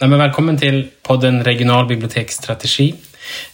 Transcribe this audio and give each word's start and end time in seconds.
Ja, 0.00 0.06
men 0.06 0.18
välkommen 0.18 0.58
till 0.58 0.88
podden 1.02 1.44
Regional 1.44 1.86
biblioteksstrategi 1.86 2.94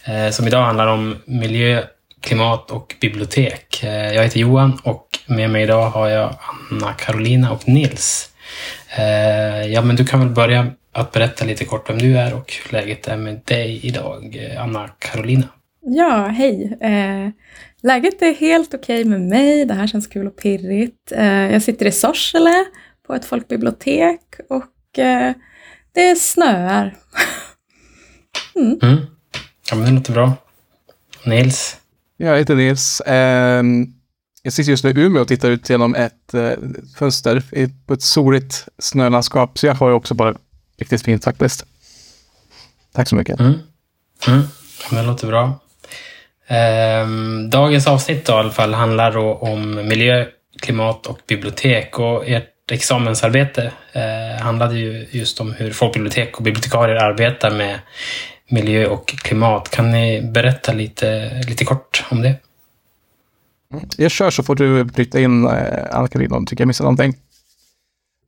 eh, 0.05 0.29
som 0.29 0.47
idag 0.47 0.61
handlar 0.61 0.87
om 0.87 1.15
miljö, 1.25 1.83
klimat 2.21 2.71
och 2.71 2.95
bibliotek. 3.01 3.83
Eh, 3.83 4.13
jag 4.13 4.23
heter 4.23 4.39
Johan 4.39 4.79
och 4.83 5.07
med 5.27 5.49
mig 5.49 5.63
idag 5.63 5.89
har 5.89 6.07
jag 6.07 6.35
Anna 6.71 6.93
Carolina 6.93 7.51
och 7.51 7.67
Nils. 7.67 8.31
Eh, 8.97 9.67
ja, 9.67 9.81
men 9.81 9.95
du 9.95 10.05
kan 10.05 10.19
väl 10.19 10.29
börja 10.29 10.67
att 10.91 11.11
berätta 11.11 11.45
lite 11.45 11.65
kort 11.65 11.89
vem 11.89 11.97
du 11.97 12.17
är 12.17 12.33
och 12.33 12.53
hur 12.53 12.73
läget 12.73 13.07
är 13.07 13.17
med 13.17 13.41
dig 13.45 13.79
idag, 13.83 14.37
Anna 14.59 14.87
Carolina. 14.87 15.47
Ja, 15.81 16.27
hej. 16.27 16.77
Eh, 17.83 17.87
läget 17.87 18.21
är 18.21 18.33
helt 18.33 18.73
okej 18.73 19.01
okay 19.01 19.09
med 19.09 19.21
mig. 19.21 19.65
Det 19.65 19.73
här 19.73 19.87
känns 19.87 20.07
kul 20.07 20.27
och 20.27 20.35
pirrigt. 20.35 21.11
Eh, 21.11 21.25
jag 21.25 21.61
sitter 21.61 21.85
i 21.85 21.91
Sorsele 21.91 22.65
på 23.07 23.13
ett 23.13 23.25
folkbibliotek 23.25 24.21
och 24.49 24.99
eh, 24.99 25.33
det 25.91 26.15
snöar. 26.15 26.97
mm. 28.55 28.79
Mm. 28.81 28.97
Ja, 29.69 29.75
men 29.75 29.85
det 29.85 29.91
låter 29.91 30.13
bra. 30.13 30.33
Nils? 31.25 31.77
Jag 32.17 32.37
heter 32.37 32.55
Nils. 32.55 33.01
Um, 33.05 33.93
jag 34.43 34.53
sitter 34.53 34.71
just 34.71 34.83
nu 34.83 34.89
i 34.89 34.99
Umeå 34.99 35.21
och 35.21 35.27
tittar 35.27 35.49
ut 35.49 35.69
genom 35.69 35.95
ett 35.95 36.33
uh, 36.33 36.51
fönster 36.97 37.43
på 37.85 37.93
ett 37.93 38.01
soligt 38.01 38.67
snölandskap. 38.79 39.59
Så 39.59 39.65
jag 39.65 39.73
har 39.73 39.89
ju 39.89 39.93
också 39.93 40.13
bara 40.13 40.35
riktigt 40.77 41.01
fint 41.01 41.23
faktiskt. 41.23 41.65
Tack 42.93 43.09
så 43.09 43.15
mycket. 43.15 43.39
Mm. 43.39 43.53
Mm. 44.27 44.41
Det 44.91 45.03
låter 45.03 45.27
bra. 45.27 45.59
Um, 46.49 47.49
dagens 47.49 47.87
avsnitt 47.87 48.25
då, 48.25 48.33
i 48.33 48.35
alla 48.35 48.51
fall 48.51 48.73
handlar 48.73 49.17
om 49.17 49.75
miljö, 49.87 50.25
klimat 50.61 51.07
och 51.07 51.19
bibliotek. 51.27 51.99
Och 51.99 52.27
ert 52.27 52.71
examensarbete 52.71 53.71
eh, 53.93 54.43
handlade 54.43 54.75
ju 54.79 55.07
just 55.11 55.41
om 55.41 55.53
hur 55.53 55.71
folkbibliotek 55.71 56.37
och 56.37 56.43
bibliotekarier 56.43 56.95
arbetar 56.95 57.51
med 57.51 57.79
miljö 58.49 58.87
och 58.87 59.07
klimat. 59.07 59.69
Kan 59.69 59.91
ni 59.91 60.21
berätta 60.21 60.73
lite, 60.73 61.41
lite 61.47 61.65
kort 61.65 62.05
om 62.09 62.21
det? 62.21 62.35
Jag 63.97 64.11
kör 64.11 64.29
så 64.29 64.43
får 64.43 64.55
du 64.55 64.83
bryta 64.83 65.19
in, 65.19 65.45
eh, 65.47 65.51
Anna-Karina, 65.91 66.35
om 66.35 66.45
du 66.45 66.49
tycker 66.49 66.61
jag 66.61 66.67
missar 66.67 66.83
någonting. 66.85 67.15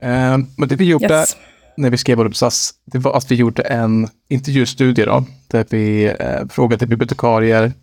Eh, 0.01 0.37
men 0.57 0.67
det 0.67 0.75
vi 0.75 0.85
gjorde 0.85 1.13
yes. 1.13 1.37
när 1.77 1.89
vi 1.89 1.97
skrev 1.97 2.17
vår 2.17 2.25
uppsats, 2.25 2.73
det 2.85 2.97
var 2.97 3.17
att 3.17 3.31
vi 3.31 3.35
gjorde 3.35 3.61
en 3.61 4.07
intervjustudie 4.29 5.05
då, 5.05 5.25
där 5.47 5.65
vi 5.69 6.05
eh, 6.19 6.47
frågade 6.49 6.87
bibliotekarier 6.87 7.73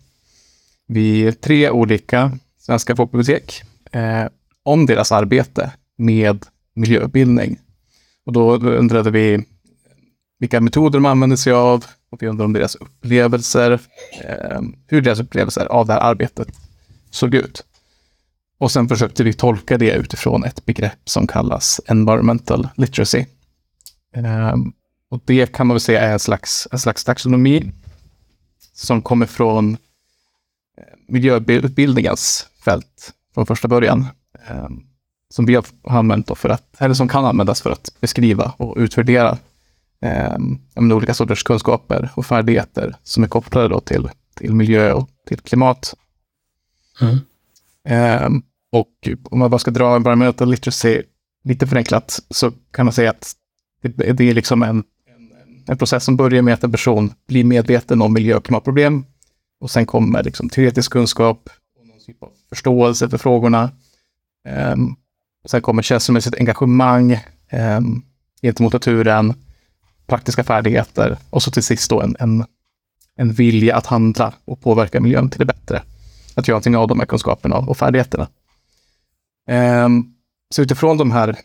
vid 0.87 1.41
tre 1.41 1.69
olika 1.69 2.37
svenska 2.57 2.95
folkbibliotek 2.95 3.63
eh, 3.91 4.25
om 4.63 4.85
deras 4.85 5.11
arbete 5.11 5.71
med 5.97 6.45
miljöbildning. 6.75 7.59
Och 8.25 8.33
då 8.33 8.55
undrade 8.55 9.11
vi 9.11 9.45
vilka 10.39 10.61
metoder 10.61 10.99
de 10.99 11.05
använder 11.05 11.37
sig 11.37 11.53
av 11.53 11.85
och 12.09 12.23
vi 12.23 12.27
undrade 12.27 12.45
om 12.45 12.53
deras 12.53 12.75
upplevelser, 12.75 13.71
eh, 14.23 14.61
hur 14.87 15.01
deras 15.01 15.19
upplevelser 15.19 15.65
av 15.65 15.87
det 15.87 15.93
här 15.93 15.99
arbetet 15.99 16.47
såg 17.09 17.35
ut. 17.35 17.63
Och 18.59 18.71
sen 18.71 18.87
försökte 18.87 19.23
vi 19.23 19.33
tolka 19.33 19.77
det 19.77 19.91
utifrån 19.91 20.43
ett 20.43 20.65
begrepp 20.65 21.09
som 21.09 21.27
kallas 21.27 21.81
environmental 21.87 22.67
literacy. 22.75 23.25
Eh, 24.15 24.55
och 25.09 25.21
det 25.25 25.51
kan 25.51 25.67
man 25.67 25.75
väl 25.75 25.81
säga 25.81 26.01
är 26.01 26.13
en 26.13 26.19
slags, 26.19 26.67
en 26.71 26.79
slags 26.79 27.03
taxonomi 27.03 27.71
som 28.73 29.01
kommer 29.01 29.25
från 29.25 29.77
miljöutbildningens 31.07 32.47
fält 32.65 33.13
från 33.33 33.45
första 33.45 33.67
början. 33.67 34.05
Eh, 34.49 34.67
som 35.29 35.45
vi 35.45 35.55
har 35.55 35.65
använt 35.83 36.37
för 36.37 36.49
att, 36.49 36.81
eller 36.81 36.95
som 36.95 37.07
kan 37.07 37.25
användas 37.25 37.61
för 37.61 37.71
att 37.71 37.89
beskriva 37.99 38.53
och 38.57 38.77
utvärdera 38.77 39.37
eh, 40.01 40.37
olika 40.75 41.13
sorters 41.13 41.43
kunskaper 41.43 42.09
och 42.15 42.25
färdigheter 42.25 42.95
som 43.03 43.23
är 43.23 43.27
kopplade 43.27 43.81
till, 43.81 44.09
till 44.35 44.53
miljö 44.53 44.93
och 44.93 45.09
till 45.27 45.39
klimat. 45.39 45.93
Mm. 47.01 47.17
Eh, 47.87 48.29
och 48.71 49.09
om 49.31 49.39
man 49.39 49.51
bara 49.51 49.59
ska 49.59 49.71
dra 49.71 49.95
environmental 49.95 50.49
literacy 50.49 51.01
lite 51.43 51.67
förenklat 51.67 52.19
så 52.29 52.51
kan 52.71 52.85
man 52.85 52.93
säga 52.93 53.09
att 53.09 53.33
det, 53.81 54.13
det 54.13 54.29
är 54.29 54.33
liksom 54.33 54.63
en, 54.63 54.69
en, 54.69 54.83
en, 55.67 55.77
process 55.77 56.03
som 56.03 56.17
börjar 56.17 56.41
med 56.41 56.53
att 56.53 56.63
en 56.63 56.71
person 56.71 57.13
blir 57.27 57.43
medveten 57.43 58.01
om 58.01 58.13
miljö 58.13 58.35
och 58.35 58.45
klimatproblem. 58.45 59.05
Och 59.59 59.71
sen 59.71 59.85
kommer 59.85 60.23
liksom 60.23 60.49
teoretisk 60.49 60.91
kunskap 60.91 61.49
och 61.79 61.87
någon 61.87 61.99
typ 61.99 62.23
av 62.23 62.31
förståelse 62.49 63.09
för 63.09 63.17
frågorna. 63.17 63.71
Um, 64.73 64.95
Sen 65.47 65.61
kommer 65.61 65.81
känslomässigt 65.81 66.35
engagemang 66.35 67.19
um, 67.51 68.05
gentemot 68.41 68.73
naturen, 68.73 69.33
praktiska 70.07 70.43
färdigheter 70.43 71.17
och 71.29 71.43
så 71.43 71.51
till 71.51 71.63
sist 71.63 71.89
då 71.89 72.01
en, 72.01 72.15
en, 72.19 72.45
en 73.15 73.33
vilja 73.33 73.75
att 73.75 73.85
handla 73.85 74.33
och 74.45 74.61
påverka 74.61 75.01
miljön 75.01 75.29
till 75.29 75.39
det 75.39 75.45
bättre. 75.45 75.83
Att 76.35 76.47
göra 76.47 76.55
någonting 76.55 76.77
av 76.77 76.87
de 76.87 76.99
här 76.99 77.05
kunskaperna 77.05 77.55
och 77.55 77.77
färdigheterna. 77.77 78.27
Um, 79.85 80.15
så 80.49 80.61
utifrån 80.61 80.97
de 80.97 81.11
här 81.11 81.37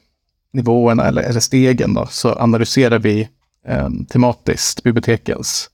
nivåerna 0.52 1.04
eller, 1.04 1.22
eller 1.22 1.40
stegen 1.40 1.94
då, 1.94 2.06
så 2.06 2.32
analyserar 2.32 2.98
vi 2.98 3.28
um, 3.68 4.04
tematiskt 4.06 4.82
bibliotekens 4.82 5.70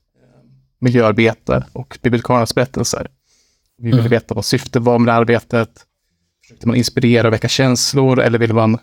miljöarbete 0.79 1.65
och 1.73 1.97
bibliotekariernas 2.01 2.55
berättelser. 2.55 3.07
Vi 3.77 3.85
vill 3.85 3.99
mm. 3.99 4.09
veta 4.09 4.33
vad 4.33 4.45
syftet 4.45 4.81
var 4.81 4.99
med 4.99 5.07
det 5.07 5.17
arbetet, 5.17 5.85
Försökte 6.49 6.67
man 6.67 6.75
inspirera 6.75 7.27
och 7.27 7.33
väcka 7.33 7.47
känslor 7.47 8.19
eller 8.19 8.39
ville 8.39 8.53
man 8.53 8.77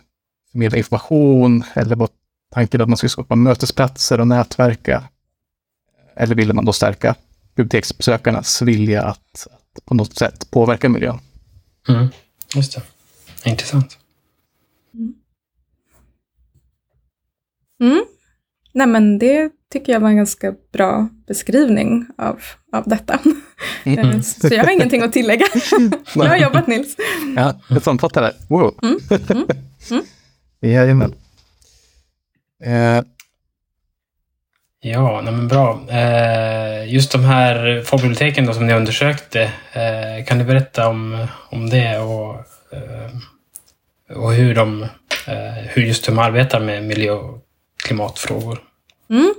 förmedla 0.52 0.78
information? 0.78 1.64
Eller 1.74 1.96
var 1.96 2.08
tanken 2.54 2.80
att 2.80 2.88
man 2.88 2.96
skulle 2.96 3.10
skapa 3.10 3.36
mötesplatser 3.36 4.20
och 4.20 4.28
nätverka? 4.28 5.04
Eller 6.16 6.34
ville 6.34 6.52
man 6.52 6.64
då 6.64 6.72
stärka 6.72 7.14
biblioteksbesökarnas 7.54 8.62
vilja 8.62 9.02
att, 9.02 9.46
att 9.50 9.84
på 9.84 9.94
något 9.94 10.16
sätt 10.16 10.50
påverka 10.50 10.88
miljön? 10.88 11.20
Mm, 11.88 12.08
just 12.54 12.74
det. 12.74 12.82
Intressant. 13.50 13.98
Mm. 17.80 18.04
Nej 18.76 18.86
men 18.86 19.18
det 19.18 19.50
tycker 19.72 19.92
jag 19.92 20.00
var 20.00 20.08
en 20.08 20.16
ganska 20.16 20.54
bra 20.72 21.08
beskrivning 21.26 22.06
av, 22.18 22.40
av 22.72 22.84
detta. 22.86 23.18
Mm. 23.84 24.22
Så 24.22 24.54
jag 24.54 24.64
har 24.64 24.72
ingenting 24.72 25.02
att 25.02 25.12
tillägga. 25.12 25.46
jag 26.14 26.24
har 26.24 26.36
jobbat 26.36 26.66
Nils. 26.66 26.96
Ja, 27.36 27.60
jag 27.68 27.82
sammanfattar 27.82 28.22
det. 28.22 28.34
Wow. 28.48 28.74
Mm. 28.82 28.98
Mm. 29.30 29.46
Mm. 29.90 30.04
Jajamän. 30.60 31.14
Eh. 32.64 33.02
Ja, 34.80 35.20
nej 35.20 35.32
men 35.32 35.48
bra. 35.48 35.80
Eh, 35.90 36.92
just 36.92 37.12
de 37.12 37.24
här 37.24 37.82
folkbiblioteken 37.84 38.46
då, 38.46 38.54
som 38.54 38.66
ni 38.66 38.72
undersökte, 38.72 39.42
eh, 39.72 40.24
kan 40.26 40.38
du 40.38 40.44
berätta 40.44 40.88
om, 40.88 41.26
om 41.50 41.70
det 41.70 41.98
och, 41.98 42.34
eh, 42.72 44.16
och 44.16 44.32
hur, 44.32 44.54
de, 44.54 44.82
eh, 45.26 45.64
hur 45.68 45.82
just 45.82 46.06
de 46.06 46.18
arbetar 46.18 46.60
med 46.60 46.84
miljö 46.84 47.12
och 47.12 47.42
klimatfrågor? 47.84 48.65
Mm. 49.10 49.34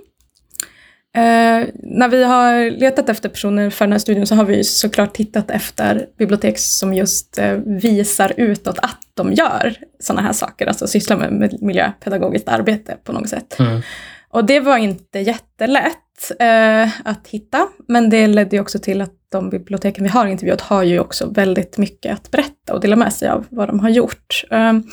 Eh, 1.17 1.67
när 1.73 2.07
vi 2.07 2.23
har 2.23 2.69
letat 2.69 3.09
efter 3.09 3.29
personer 3.29 3.69
för 3.69 3.85
den 3.85 3.91
här 3.91 3.99
studien 3.99 4.27
så 4.27 4.35
har 4.35 4.45
vi 4.45 4.63
såklart 4.63 5.13
tittat 5.13 5.51
efter 5.51 6.07
bibliotek 6.17 6.59
som 6.59 6.93
just 6.93 7.37
eh, 7.37 7.53
visar 7.65 8.33
utåt 8.37 8.79
att 8.79 8.99
de 9.13 9.33
gör 9.33 9.75
sådana 9.99 10.21
här 10.21 10.33
saker, 10.33 10.67
alltså 10.67 10.87
sysslar 10.87 11.17
med, 11.29 11.61
miljöpedagogiskt 11.61 12.47
arbete 12.47 12.97
på 13.03 13.11
något 13.11 13.29
sätt. 13.29 13.59
Mm. 13.59 13.81
Och 14.29 14.45
det 14.45 14.59
var 14.59 14.77
inte 14.77 15.19
jättelätt 15.19 16.06
eh, 16.39 16.89
att 17.03 17.27
hitta, 17.27 17.67
men 17.87 18.09
det 18.09 18.27
ledde 18.27 18.59
också 18.59 18.79
till 18.79 19.01
att 19.01 19.13
de 19.31 19.49
biblioteken 19.49 20.03
vi 20.03 20.09
har 20.09 20.25
intervjuat 20.25 20.61
har 20.61 20.83
ju 20.83 20.99
också 20.99 21.29
väldigt 21.29 21.77
mycket 21.77 22.13
att 22.13 22.31
berätta 22.31 22.73
och 22.73 22.79
dela 22.79 22.95
med 22.95 23.13
sig 23.13 23.29
av 23.29 23.45
vad 23.49 23.69
de 23.69 23.79
har 23.79 23.89
gjort. 23.89 24.43
Eh, 24.51 24.59
mm. 24.59 24.83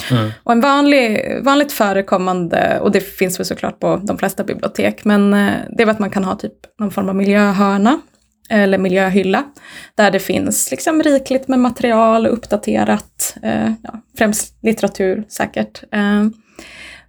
Och 0.43 0.53
en 0.53 0.61
vanlig, 0.61 1.39
vanligt 1.43 1.73
förekommande, 1.73 2.81
och 2.81 2.91
det 2.91 3.01
finns 3.01 3.39
väl 3.39 3.47
såklart 3.47 3.81
på 3.81 3.97
de 3.97 4.19
flesta 4.19 4.45
bibliotek, 4.45 5.05
men 5.05 5.35
eh, 5.35 5.53
det 5.77 5.83
är 5.83 5.87
att 5.87 5.99
man 5.99 6.11
kan 6.11 6.25
ha 6.25 6.37
typ 6.37 6.79
någon 6.79 6.91
form 6.91 7.09
av 7.09 7.17
miljöhörna 7.17 8.01
eller 8.51 8.79
miljöhylla, 8.79 9.45
där 9.95 10.11
det 10.11 10.21
finns 10.21 10.71
liksom 10.71 11.03
rikligt 11.03 11.49
med 11.49 11.59
material, 11.59 12.27
uppdaterat, 12.27 13.37
eh, 13.43 13.73
ja, 13.83 14.01
främst 14.19 14.59
litteratur 14.63 15.25
säkert. 15.29 15.83
Eh, 15.93 16.25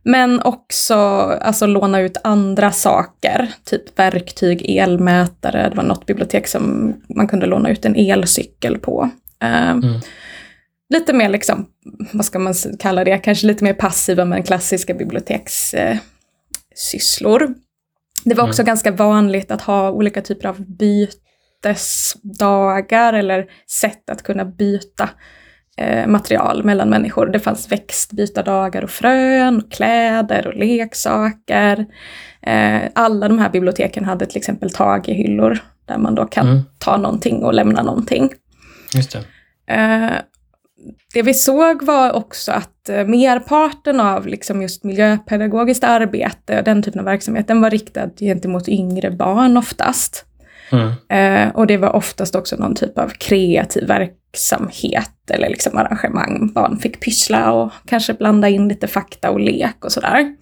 men 0.05 0.41
också 0.41 0.95
alltså, 1.41 1.65
låna 1.65 1.99
ut 1.99 2.17
andra 2.23 2.71
saker, 2.71 3.51
typ 3.63 3.99
verktyg, 3.99 4.77
elmätare. 4.77 5.69
Det 5.69 5.75
var 5.75 5.83
något 5.83 6.05
bibliotek 6.05 6.47
som 6.47 6.93
man 7.15 7.27
kunde 7.27 7.45
låna 7.45 7.69
ut 7.69 7.85
en 7.85 7.95
elcykel 7.95 8.77
på. 8.77 9.09
Uh, 9.43 9.69
mm. 9.69 9.99
Lite 10.89 11.13
mer, 11.13 11.29
liksom, 11.29 11.65
vad 12.11 12.25
ska 12.25 12.39
man 12.39 12.53
kalla 12.79 13.03
det, 13.03 13.17
kanske 13.17 13.47
lite 13.47 13.63
mer 13.63 13.73
passiva 13.73 14.25
men 14.25 14.43
klassiska 14.43 14.93
bibliotekssysslor. 14.93 17.53
Det 18.23 18.35
var 18.35 18.47
också 18.47 18.61
mm. 18.61 18.67
ganska 18.67 18.91
vanligt 18.91 19.51
att 19.51 19.61
ha 19.61 19.91
olika 19.91 20.21
typer 20.21 20.49
av 20.49 20.65
bytesdagar 20.67 23.13
eller 23.13 23.45
sätt 23.67 24.09
att 24.09 24.23
kunna 24.23 24.45
byta 24.45 25.09
eh, 25.77 26.07
material 26.07 26.63
mellan 26.63 26.89
människor. 26.89 27.25
Det 27.25 27.39
fanns 27.39 27.71
växtbytardagar 27.71 28.83
och 28.83 28.89
frön, 28.89 29.57
och 29.57 29.71
kläder 29.71 30.47
och 30.47 30.55
leksaker. 30.55 31.85
Eh, 32.41 32.81
alla 32.95 33.27
de 33.27 33.39
här 33.39 33.49
biblioteken 33.49 34.05
hade 34.05 34.25
till 34.25 34.37
exempel 34.37 34.71
tagehyllor 34.71 35.59
där 35.85 35.97
man 35.97 36.15
då 36.15 36.25
kan 36.25 36.47
mm. 36.47 36.63
ta 36.79 36.97
någonting 36.97 37.43
och 37.43 37.53
lämna 37.53 37.83
någonting. 37.83 38.29
Just 38.95 39.11
det. 39.11 39.19
Eh, 39.73 40.11
det 41.13 41.21
vi 41.21 41.33
såg 41.33 41.83
var 41.83 42.11
också 42.13 42.51
att 42.51 42.89
merparten 43.05 43.99
av 43.99 44.27
liksom 44.27 44.61
just 44.61 44.83
miljöpedagogiskt 44.83 45.83
arbete 45.83 46.57
och 46.57 46.63
den 46.63 46.83
typen 46.83 46.99
av 46.99 47.05
verksamhet, 47.05 47.47
den 47.47 47.61
var 47.61 47.69
riktad 47.69 48.09
gentemot 48.19 48.67
yngre 48.69 49.11
barn 49.11 49.57
oftast. 49.57 50.25
Mm. 50.71 50.91
Eh, 51.09 51.55
och 51.55 51.67
det 51.67 51.77
var 51.77 51.95
oftast 51.95 52.35
också 52.35 52.55
någon 52.55 52.75
typ 52.75 52.97
av 52.97 53.09
kreativ 53.09 53.87
verksamhet 54.35 55.31
eller 55.31 55.49
liksom 55.49 55.77
arrangemang. 55.77 56.51
Barn 56.53 56.77
fick 56.77 56.99
pyssla 56.99 57.51
och 57.51 57.71
kanske 57.85 58.13
blanda 58.13 58.49
in 58.49 58.67
lite 58.67 58.87
fakta 58.87 59.31
och 59.31 59.39
lek 59.39 59.85
och 59.85 59.91
sådär. 59.91 60.35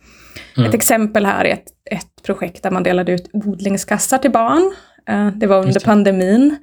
Mm. 0.57 0.69
Ett 0.69 0.75
exempel 0.75 1.25
här 1.25 1.45
är 1.45 1.53
ett, 1.53 1.67
ett 1.91 2.23
projekt 2.25 2.63
där 2.63 2.71
man 2.71 2.83
delade 2.83 3.11
ut 3.11 3.29
odlingskassar 3.33 4.17
till 4.17 4.31
barn. 4.31 4.73
Eh, 5.09 5.27
det 5.27 5.47
var 5.47 5.61
under 5.61 5.79
pandemin 5.79 6.57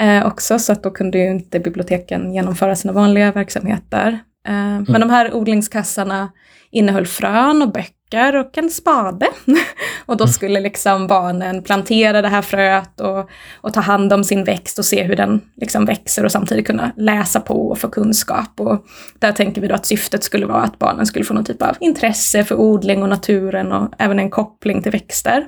eh, 0.00 0.26
också, 0.26 0.58
så 0.58 0.72
att 0.72 0.82
då 0.82 0.90
kunde 0.90 1.18
ju 1.18 1.30
inte 1.30 1.60
biblioteken 1.60 2.32
genomföra 2.32 2.76
sina 2.76 2.92
vanliga 2.92 3.32
verksamheter. 3.32 4.18
Eh, 4.48 4.54
mm. 4.54 4.86
Men 4.88 5.00
de 5.00 5.10
här 5.10 5.34
odlingskassarna 5.34 6.32
innehöll 6.70 7.06
frön 7.06 7.62
och 7.62 7.72
böcker 7.72 7.97
och 8.14 8.58
en 8.58 8.70
spade. 8.70 9.26
och 10.06 10.16
då 10.16 10.24
mm. 10.24 10.32
skulle 10.32 10.60
liksom 10.60 11.06
barnen 11.06 11.62
plantera 11.62 12.22
det 12.22 12.28
här 12.28 12.42
fröet 12.42 13.00
och, 13.00 13.30
och, 13.56 13.74
ta 13.74 13.80
hand 13.80 14.12
om 14.12 14.24
sin 14.24 14.44
växt 14.44 14.78
och 14.78 14.84
se 14.84 15.02
hur 15.02 15.16
den 15.16 15.40
liksom 15.56 15.84
växer 15.84 16.24
och 16.24 16.32
samtidigt 16.32 16.66
kunna 16.66 16.92
läsa 16.96 17.40
på 17.40 17.68
och 17.68 17.78
få 17.78 17.88
kunskap. 17.88 18.60
Och 18.60 18.86
där 19.18 19.32
tänker 19.32 19.60
vi 19.60 19.68
då 19.68 19.74
att 19.74 19.86
syftet 19.86 20.24
skulle 20.24 20.46
vara 20.46 20.62
att 20.62 20.78
barnen 20.78 21.06
skulle 21.06 21.24
få 21.24 21.34
någon 21.34 21.44
typ 21.44 21.62
av 21.62 21.76
intresse 21.80 22.44
för 22.44 22.54
odling 22.54 23.02
och 23.02 23.08
naturen 23.08 23.72
och 23.72 23.92
även 23.98 24.18
en 24.18 24.30
koppling 24.30 24.82
till 24.82 24.92
växter. 24.92 25.46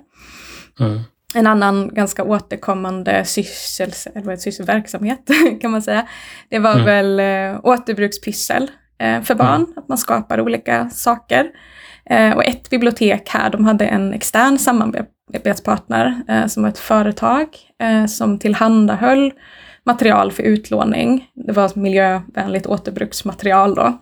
Mm 0.80 1.00
en 1.34 1.46
annan 1.46 1.94
ganska 1.94 2.24
återkommande 2.24 3.24
syssel, 3.24 3.90
eller 4.14 4.36
sysselverksamhet 4.36 5.30
kan 5.60 5.70
man 5.70 5.82
säga. 5.82 6.06
Det 6.48 6.58
var 6.58 6.72
mm. 6.72 6.84
väl 6.84 7.20
eh, 7.20 7.60
återbrukspyssel 7.62 8.70
eh, 8.98 9.22
för 9.22 9.34
barn, 9.34 9.64
mm. 9.64 9.72
att 9.76 9.88
man 9.88 9.98
skapar 9.98 10.40
olika 10.40 10.90
saker. 10.90 11.46
Eh, 12.10 12.36
och 12.36 12.44
ett 12.44 12.70
bibliotek 12.70 13.28
här, 13.28 13.50
de 13.50 13.64
hade 13.64 13.86
en 13.86 14.12
extern 14.12 14.58
samarbetspartner 14.58 16.22
eh, 16.28 16.46
som 16.46 16.62
var 16.62 16.70
ett 16.70 16.78
företag 16.78 17.46
eh, 17.82 18.06
som 18.06 18.38
tillhandahöll 18.38 19.32
material 19.84 20.32
för 20.32 20.42
utlåning. 20.42 21.30
Det 21.34 21.52
var 21.52 21.78
miljövänligt 21.78 22.66
återbruksmaterial 22.66 23.74
då. 23.74 23.98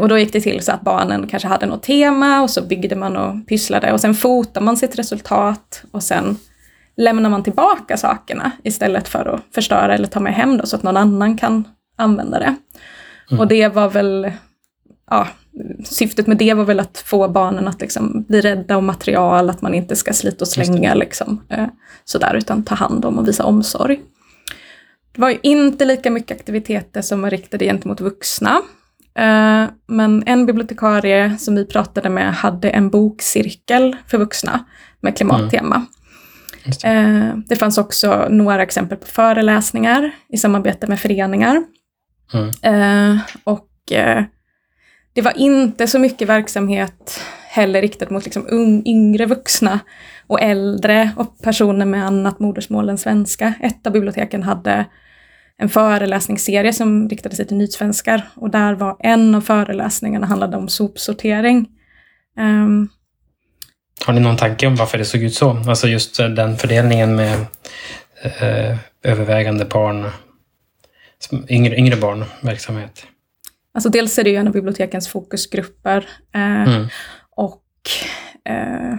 Och 0.00 0.08
då 0.08 0.18
gick 0.18 0.32
det 0.32 0.40
till 0.40 0.60
så 0.60 0.72
att 0.72 0.80
barnen 0.80 1.26
kanske 1.26 1.48
hade 1.48 1.66
något 1.66 1.82
tema 1.82 2.42
och 2.42 2.50
så 2.50 2.62
byggde 2.62 2.96
man 2.96 3.16
och 3.16 3.48
pysslade 3.48 3.92
och 3.92 4.00
sen 4.00 4.14
fotar 4.14 4.60
man 4.60 4.76
sitt 4.76 4.98
resultat 4.98 5.84
och 5.90 6.02
sen 6.02 6.36
lämnar 6.96 7.30
man 7.30 7.42
tillbaka 7.42 7.96
sakerna 7.96 8.50
istället 8.64 9.08
för 9.08 9.34
att 9.34 9.54
förstöra 9.54 9.94
eller 9.94 10.08
ta 10.08 10.20
med 10.20 10.34
hem 10.34 10.56
då, 10.56 10.66
så 10.66 10.76
att 10.76 10.82
någon 10.82 10.96
annan 10.96 11.36
kan 11.36 11.64
använda 11.96 12.38
det. 12.38 12.54
Mm. 13.30 13.40
Och 13.40 13.46
det 13.46 13.68
var 13.68 13.88
väl, 13.88 14.32
ja, 15.10 15.28
syftet 15.84 16.26
med 16.26 16.36
det 16.36 16.54
var 16.54 16.64
väl 16.64 16.80
att 16.80 16.98
få 16.98 17.28
barnen 17.28 17.68
att 17.68 17.80
liksom 17.80 18.24
bli 18.28 18.40
rädda 18.40 18.76
om 18.76 18.86
material, 18.86 19.50
att 19.50 19.62
man 19.62 19.74
inte 19.74 19.96
ska 19.96 20.12
slita 20.12 20.44
och 20.44 20.48
slänga 20.48 20.94
liksom, 20.94 21.42
eh, 21.48 21.66
sådär, 22.04 22.34
utan 22.34 22.62
ta 22.62 22.74
hand 22.74 23.04
om 23.04 23.18
och 23.18 23.28
visa 23.28 23.44
omsorg. 23.44 24.00
Det 25.12 25.20
var 25.20 25.30
ju 25.30 25.38
inte 25.42 25.84
lika 25.84 26.10
mycket 26.10 26.36
aktiviteter 26.40 27.02
som 27.02 27.22
var 27.22 27.30
riktade 27.30 27.64
gentemot 27.64 28.00
vuxna. 28.00 28.62
Eh, 29.18 29.64
men 29.86 30.22
en 30.26 30.46
bibliotekarie 30.46 31.36
som 31.38 31.54
vi 31.54 31.66
pratade 31.66 32.08
med 32.08 32.34
hade 32.34 32.70
en 32.70 32.90
bokcirkel 32.90 33.96
för 34.06 34.18
vuxna 34.18 34.64
med 35.00 35.16
klimattema. 35.16 35.74
Mm. 35.74 35.86
Det. 36.64 36.88
Eh, 36.88 37.38
det 37.48 37.56
fanns 37.56 37.78
också 37.78 38.26
några 38.30 38.62
exempel 38.62 38.98
på 38.98 39.06
föreläsningar 39.06 40.10
i 40.28 40.36
samarbete 40.36 40.86
med 40.86 41.00
föreningar. 41.00 41.62
Mm. 42.32 43.18
Och 43.44 43.68
det 45.16 45.22
var 45.22 45.38
inte 45.38 45.86
så 45.86 45.98
mycket 45.98 46.28
verksamhet 46.28 47.20
heller 47.48 47.82
riktat 47.82 48.10
mot 48.10 48.24
liksom 48.24 48.46
yngre 48.86 49.26
vuxna 49.26 49.80
och 50.26 50.40
äldre 50.40 51.10
och 51.16 51.38
personer 51.42 51.86
med 51.86 52.06
annat 52.06 52.38
modersmål 52.38 52.88
än 52.88 52.98
svenska. 52.98 53.54
Ett 53.62 53.86
av 53.86 53.92
biblioteken 53.92 54.42
hade 54.42 54.84
en 55.58 55.68
föreläsningsserie 55.68 56.72
som 56.72 57.08
riktade 57.08 57.36
sig 57.36 57.46
till 57.46 57.56
nytsvenskar 57.56 58.28
och 58.34 58.50
där 58.50 58.74
var 58.74 58.96
en 59.00 59.34
av 59.34 59.40
föreläsningarna 59.40 60.26
handlade 60.26 60.56
om 60.56 60.68
sopsortering. 60.68 61.68
Um, 62.38 62.88
har 64.06 64.12
ni 64.12 64.20
någon 64.20 64.36
tanke 64.36 64.66
om 64.66 64.76
varför 64.76 64.98
det 64.98 65.04
såg 65.04 65.22
ut 65.22 65.34
så? 65.34 65.50
Alltså 65.68 65.88
just 65.88 66.20
eh, 66.20 66.28
den 66.28 66.56
fördelningen 66.56 67.16
med 67.16 67.46
eh, 68.22 68.78
övervägande 69.02 69.64
barn, 69.64 70.10
yngre, 71.48 71.76
yngre 71.76 71.96
barnverksamhet. 71.96 73.06
Alltså 73.76 73.88
dels 73.88 74.18
är 74.18 74.24
det 74.24 74.30
ju 74.30 74.36
en 74.36 74.46
av 74.46 74.52
bibliotekens 74.52 75.08
fokusgrupper 75.08 76.08
eh, 76.34 76.62
mm. 76.62 76.86
och 77.36 77.62
eh, 78.48 78.96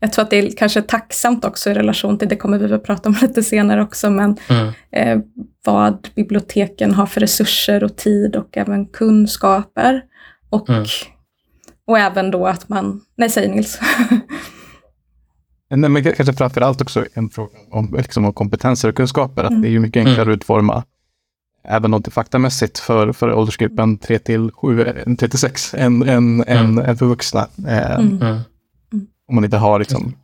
jag 0.00 0.12
tror 0.12 0.22
att 0.22 0.30
det 0.30 0.36
är 0.36 0.56
kanske 0.56 0.82
tacksamt 0.82 1.44
också 1.44 1.70
i 1.70 1.74
relation 1.74 2.18
till, 2.18 2.28
det 2.28 2.36
kommer 2.36 2.58
vi 2.58 2.66
väl 2.66 2.80
prata 2.80 3.08
om 3.08 3.16
lite 3.22 3.42
senare 3.42 3.82
också, 3.82 4.10
men 4.10 4.36
mm. 4.48 4.72
eh, 4.92 5.18
vad 5.64 6.08
biblioteken 6.14 6.94
har 6.94 7.06
för 7.06 7.20
resurser 7.20 7.84
och 7.84 7.96
tid 7.96 8.36
och 8.36 8.56
även 8.56 8.86
kunskaper. 8.86 10.02
Och, 10.50 10.70
mm. 10.70 10.84
och 11.86 11.98
även 11.98 12.30
då 12.30 12.46
att 12.46 12.68
man, 12.68 13.00
nej 13.16 13.30
säg 13.30 13.48
Nils. 13.48 13.80
Nej, 15.70 15.90
men 15.90 16.04
kanske 16.04 16.32
framför 16.32 16.60
allt 16.60 16.80
också 16.80 17.04
en 17.14 17.30
fråga 17.30 17.58
om, 17.70 17.94
liksom, 17.98 18.24
om 18.24 18.32
kompetenser 18.32 18.88
och 18.88 18.96
kunskaper. 18.96 19.44
Att 19.44 19.50
mm. 19.50 19.62
Det 19.62 19.68
är 19.68 19.70
ju 19.70 19.80
mycket 19.80 20.06
enklare 20.06 20.30
att 20.30 20.36
utforma 20.36 20.84
även 21.68 21.90
något 21.90 22.12
faktamässigt 22.12 22.78
för, 22.78 23.12
för 23.12 23.32
åldersgruppen 23.32 23.98
3 23.98 24.18
till 24.18 24.50
7, 24.52 24.86
36 25.18 25.74
än, 25.74 26.08
än, 26.08 26.44
än, 26.46 26.78
än 26.78 26.96
för 26.96 27.06
vuxna. 27.06 27.48
Eh, 27.68 27.98
mm. 27.98 28.22
mm. 28.22 28.38
Om 29.28 29.34
man 29.34 29.44
inte 29.44 29.56
har 29.56 29.78
liksom, 29.78 30.14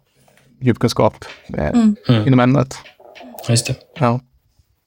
djupkunskap 0.60 1.24
eh, 1.58 1.68
mm. 1.68 1.96
mm. 2.08 2.26
inom 2.26 2.40
ämnet. 2.40 2.74
Just 3.48 3.66
det. 3.66 3.76
Ja. 3.98 4.20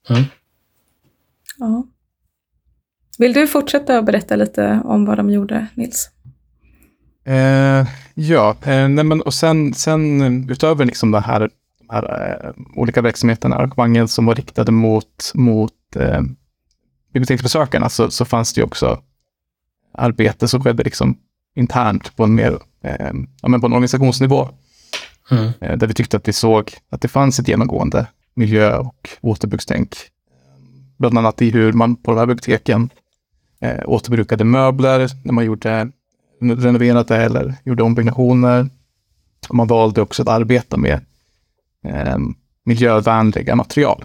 Mm. 0.09 0.23
ja. 1.57 1.85
Vill 3.17 3.33
du 3.33 3.47
fortsätta 3.47 3.97
att 3.97 4.05
berätta 4.05 4.35
lite 4.35 4.81
om 4.85 5.05
vad 5.05 5.17
de 5.17 5.29
gjorde, 5.29 5.67
Nils? 5.75 6.09
Eh, 7.25 7.87
ja, 8.13 8.55
eh, 8.61 8.87
nej 8.87 9.03
men, 9.03 9.21
och 9.21 9.33
sen, 9.33 9.73
sen 9.73 10.49
utöver 10.49 10.85
liksom 10.85 11.11
det 11.11 11.19
här, 11.19 11.49
de 11.79 11.89
här 11.89 12.43
eh, 12.43 12.51
olika 12.75 13.01
verksamheterna, 13.01 13.55
arrangemangen 13.55 14.07
som 14.07 14.25
var 14.25 14.35
riktade 14.35 14.71
mot, 14.71 15.31
mot 15.33 15.95
eh, 15.95 16.21
biblioteksbesökarna, 17.15 17.89
så, 17.89 18.11
så 18.11 18.25
fanns 18.25 18.53
det 18.53 18.61
ju 18.61 18.65
också 18.65 19.01
arbete 19.91 20.47
som 20.47 20.63
skedde 20.63 20.83
liksom 20.83 21.17
internt 21.55 22.15
på 22.15 22.23
en 22.23 22.35
mer 22.35 22.59
eh, 22.83 23.11
ja, 23.41 23.47
men 23.47 23.61
på 23.61 23.67
en 23.67 23.73
organisationsnivå. 23.73 24.49
Mm. 25.31 25.51
Eh, 25.61 25.77
där 25.77 25.87
vi 25.87 25.93
tyckte 25.93 26.17
att 26.17 26.27
vi 26.27 26.33
såg 26.33 26.73
att 26.89 27.01
det 27.01 27.07
fanns 27.07 27.39
ett 27.39 27.47
genomgående 27.47 28.07
miljö 28.33 28.77
och 28.77 29.09
återbrukstänk. 29.21 29.95
Bland 30.97 31.17
annat 31.17 31.41
i 31.41 31.51
hur 31.51 31.73
man 31.73 31.95
på 31.95 32.11
de 32.11 32.17
här 32.17 32.25
biblioteken 32.25 32.89
eh, 33.59 33.79
återbrukade 33.85 34.43
möbler 34.43 35.09
när 35.23 35.33
man 35.33 35.45
gjorde 35.45 35.91
renoverade 36.39 37.17
eller 37.17 37.55
gjorde 37.63 37.83
ombyggnationer. 37.83 38.69
Och 39.49 39.55
man 39.55 39.67
valde 39.67 40.01
också 40.01 40.21
att 40.21 40.27
arbeta 40.27 40.77
med 40.77 41.05
eh, 41.85 42.17
miljövänliga 42.63 43.55
material. 43.55 44.03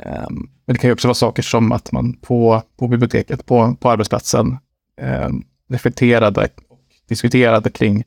Eh, 0.00 0.26
men 0.66 0.74
det 0.74 0.78
kan 0.78 0.88
ju 0.88 0.92
också 0.92 1.08
vara 1.08 1.14
saker 1.14 1.42
som 1.42 1.72
att 1.72 1.92
man 1.92 2.12
på, 2.12 2.62
på 2.76 2.88
biblioteket, 2.88 3.46
på, 3.46 3.76
på 3.80 3.90
arbetsplatsen, 3.90 4.58
eh, 5.00 5.28
reflekterade 5.68 6.48
och 6.68 6.78
diskuterade 7.08 7.70
kring 7.70 8.04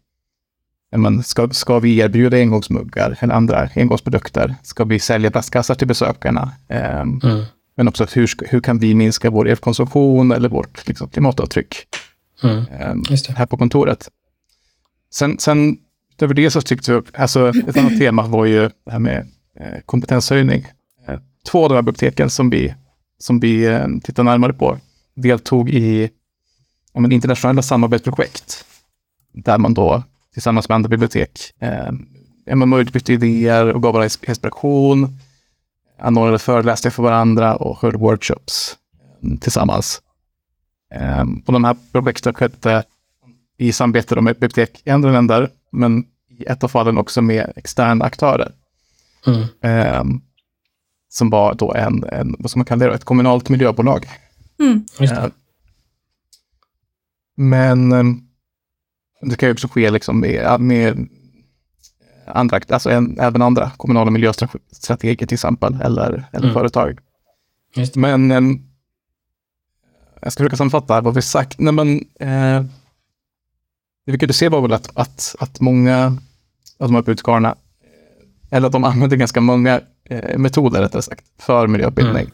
men 0.92 1.24
ska, 1.24 1.50
ska 1.50 1.80
vi 1.80 1.98
erbjuda 1.98 2.38
engångsmuggar 2.38 3.18
eller 3.20 3.34
andra 3.34 3.70
engångsprodukter? 3.76 4.56
Ska 4.64 4.84
vi 4.84 5.00
sälja 5.00 5.32
plastkassar 5.32 5.76
till 5.76 5.88
besökarna? 5.88 6.52
Eh, 6.68 7.00
mm. 7.00 7.44
Men 7.76 7.88
också 7.88 8.08
hur, 8.14 8.30
hur 8.50 8.60
kan 8.60 8.80
vi 8.80 8.96
minska 8.96 9.30
vår 9.30 9.48
elkonsumtion 9.48 10.32
eller 10.32 10.50
vårt 10.50 10.88
liksom, 10.88 11.10
klimatavtryck 11.10 11.76
mm. 12.44 12.66
här 13.36 13.46
på 13.46 13.58
kontoret? 13.58 14.10
Sen, 15.14 15.40
sen 15.40 15.78
utöver 16.14 16.34
det 16.34 16.52
så 16.52 16.62
tyckte 16.62 16.94
vi, 16.94 17.02
alltså 17.14 17.50
ett 17.50 17.78
annat 17.78 18.00
tema 18.00 18.28
var 18.28 18.46
ju 18.46 18.70
det 18.86 18.92
här 18.92 19.00
med 19.00 19.28
eh, 19.60 19.80
kompetenshöjning. 19.86 20.66
Eh, 21.48 21.52
två 21.52 21.64
av 21.64 21.70
de 21.70 21.76
här 21.76 21.82
biblioteken 21.82 22.30
som 22.30 22.50
vi, 22.50 22.74
som 23.20 23.40
vi 23.40 23.66
eh, 23.66 23.88
tittar 24.04 24.24
närmare 24.24 24.54
på 24.54 24.78
deltog 25.16 25.70
i 25.70 26.10
om 26.94 27.06
en 27.06 27.12
internationella 27.12 27.62
samarbetsprojekt 27.62 28.66
där 29.34 29.58
man 29.58 29.74
då 29.74 30.04
tillsammans 30.34 30.70
med 30.70 30.76
andra 30.76 30.90
bibliotek 30.90 31.54
eh, 31.60 32.56
man 32.56 32.74
utbytte 32.74 33.14
idéer 33.14 33.74
och 33.74 33.84
gav 33.84 33.94
varandra 33.94 34.10
inspiration, 34.28 35.20
anordnade 36.00 36.40
föreläsningar 36.40 36.92
för 36.92 37.04
varandra 37.04 37.56
och 37.56 37.78
höll 37.82 37.98
workshops. 37.98 38.78
tillsammans. 39.42 40.02
Och 41.46 41.54
de 41.54 41.64
här 41.64 41.76
projekten 41.92 42.34
skedde 42.34 42.84
i 43.58 43.72
samarbete 43.72 44.22
med 44.22 44.36
bibliotek 44.36 44.82
i 44.84 44.90
andra 44.90 45.12
länder, 45.12 45.50
men 45.72 46.06
i 46.30 46.46
ett 46.46 46.64
av 46.64 46.68
fallen 46.68 46.98
också 46.98 47.22
med 47.22 47.54
externa 47.56 48.06
aktörer. 48.06 48.52
Mm. 49.26 50.22
Som 51.10 51.30
var 51.30 51.54
då 51.54 51.74
en, 51.74 52.04
en, 52.04 52.36
vad 52.40 52.52
ska 52.52 52.60
man 52.60 52.66
kalla 52.66 52.88
det, 52.88 52.94
ett 52.94 53.04
kommunalt 53.04 53.50
miljöbolag. 53.50 54.06
Mm. 54.60 54.86
Men 57.36 57.90
det 59.22 59.36
kan 59.36 59.50
ju 59.50 59.54
också 59.54 59.68
ske 59.68 59.92
liksom 59.92 60.20
med, 60.20 60.62
med 60.62 61.08
andra, 62.26 62.60
alltså 62.70 62.90
en, 62.90 63.20
även 63.20 63.42
andra 63.42 63.72
kommunala 63.78 64.12
miljöstrategier 64.12 65.28
till 65.28 65.36
exempel, 65.36 65.82
eller, 65.82 66.26
eller 66.32 66.46
mm. 66.46 66.54
företag. 66.54 67.00
Men 67.96 68.32
eh, 68.32 68.42
jag 70.22 70.32
ska 70.32 70.44
försöka 70.44 70.58
sammanfatta 70.58 71.02
vad 71.02 71.16
vi 71.16 71.22
sagt. 71.22 71.60
Nej, 71.60 71.74
men, 71.74 71.98
eh, 72.20 72.66
det 74.06 74.12
vi 74.12 74.18
kunde 74.18 74.34
se 74.34 74.50
var 74.50 74.62
väl 74.62 74.74
att, 74.74 74.98
att, 74.98 75.36
att 75.40 75.60
många 75.60 76.06
av 76.80 76.88
de 76.88 76.96
här 76.96 77.02
budkarlarna, 77.02 77.56
eller 78.50 78.68
att 78.68 78.74
de 78.74 78.84
använde 78.84 79.18
ganska 79.18 79.42
många 79.42 79.82
eh, 80.10 80.38
metoder 80.38 80.82
rättare 80.82 81.02
sagt, 81.02 81.26
för 81.40 81.68
miljöbildning. 81.68 82.24
Mm. 82.24 82.32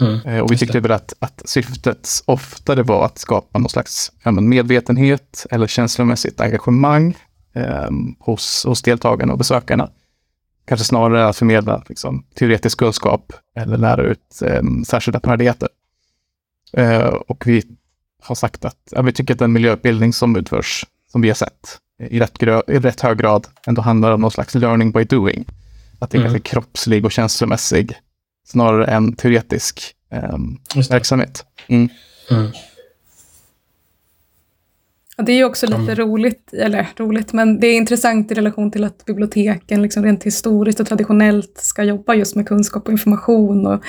Mm, 0.00 0.20
eh, 0.26 0.40
och 0.40 0.52
vi 0.52 0.58
tyckte 0.58 0.80
väl 0.80 0.92
att, 0.92 1.14
att 1.18 1.42
syftet 1.44 2.08
oftare 2.24 2.82
var 2.82 3.04
att 3.04 3.18
skapa 3.18 3.58
någon 3.58 3.68
slags 3.68 4.12
ja, 4.22 4.30
medvetenhet 4.30 5.46
eller 5.50 5.66
känslomässigt 5.66 6.40
engagemang 6.40 7.16
eh, 7.54 7.90
hos, 8.18 8.64
hos 8.64 8.82
deltagarna 8.82 9.32
och 9.32 9.38
besökarna. 9.38 9.90
Kanske 10.64 10.84
snarare 10.84 11.26
att 11.28 11.36
förmedla 11.36 11.84
liksom, 11.88 12.24
teoretisk 12.34 12.78
kunskap 12.78 13.32
eller 13.56 13.76
lära 13.76 14.02
ut 14.02 14.42
eh, 14.42 14.62
särskilda 14.86 15.20
färdigheter. 15.20 15.68
Eh, 16.72 17.06
och 17.06 17.46
vi 17.46 17.62
har 18.22 18.34
sagt 18.34 18.64
att 18.64 18.78
ja, 18.90 19.02
vi 19.02 19.12
tycker 19.12 19.34
att 19.34 19.38
den 19.38 19.52
miljöutbildning 19.52 20.12
som 20.12 20.36
utförs, 20.36 20.86
som 21.12 21.20
vi 21.20 21.28
har 21.28 21.34
sett, 21.34 21.78
i 22.10 22.20
rätt, 22.20 22.42
i 22.42 22.78
rätt 22.78 23.00
hög 23.00 23.18
grad 23.18 23.46
ändå 23.66 23.82
handlar 23.82 24.12
om 24.12 24.20
någon 24.20 24.30
slags 24.30 24.54
learning 24.54 24.92
by 24.92 25.04
doing. 25.04 25.44
Att 25.98 26.10
det 26.10 26.16
är 26.16 26.20
mm. 26.20 26.32
ganska 26.32 26.50
kroppslig 26.50 27.04
och 27.04 27.12
känslomässig 27.12 27.94
snarare 28.48 28.86
än 28.86 29.16
teoretisk 29.16 29.94
eh, 30.12 30.38
verksamhet. 30.90 31.44
Mm. 31.68 31.88
Mm. 32.30 32.50
Det 35.16 35.32
är 35.32 35.44
också 35.44 35.66
lite 35.66 35.94
roligt, 35.94 36.52
eller 36.52 36.88
roligt, 36.96 37.32
men 37.32 37.60
det 37.60 37.66
är 37.66 37.76
intressant 37.76 38.30
i 38.30 38.34
relation 38.34 38.70
till 38.70 38.84
att 38.84 39.04
biblioteken 39.04 39.82
liksom 39.82 40.04
rent 40.04 40.24
historiskt 40.24 40.80
och 40.80 40.86
traditionellt 40.86 41.58
ska 41.58 41.82
jobba 41.82 42.14
just 42.14 42.36
med 42.36 42.48
kunskap 42.48 42.86
och 42.86 42.92
information 42.92 43.66
och 43.66 43.82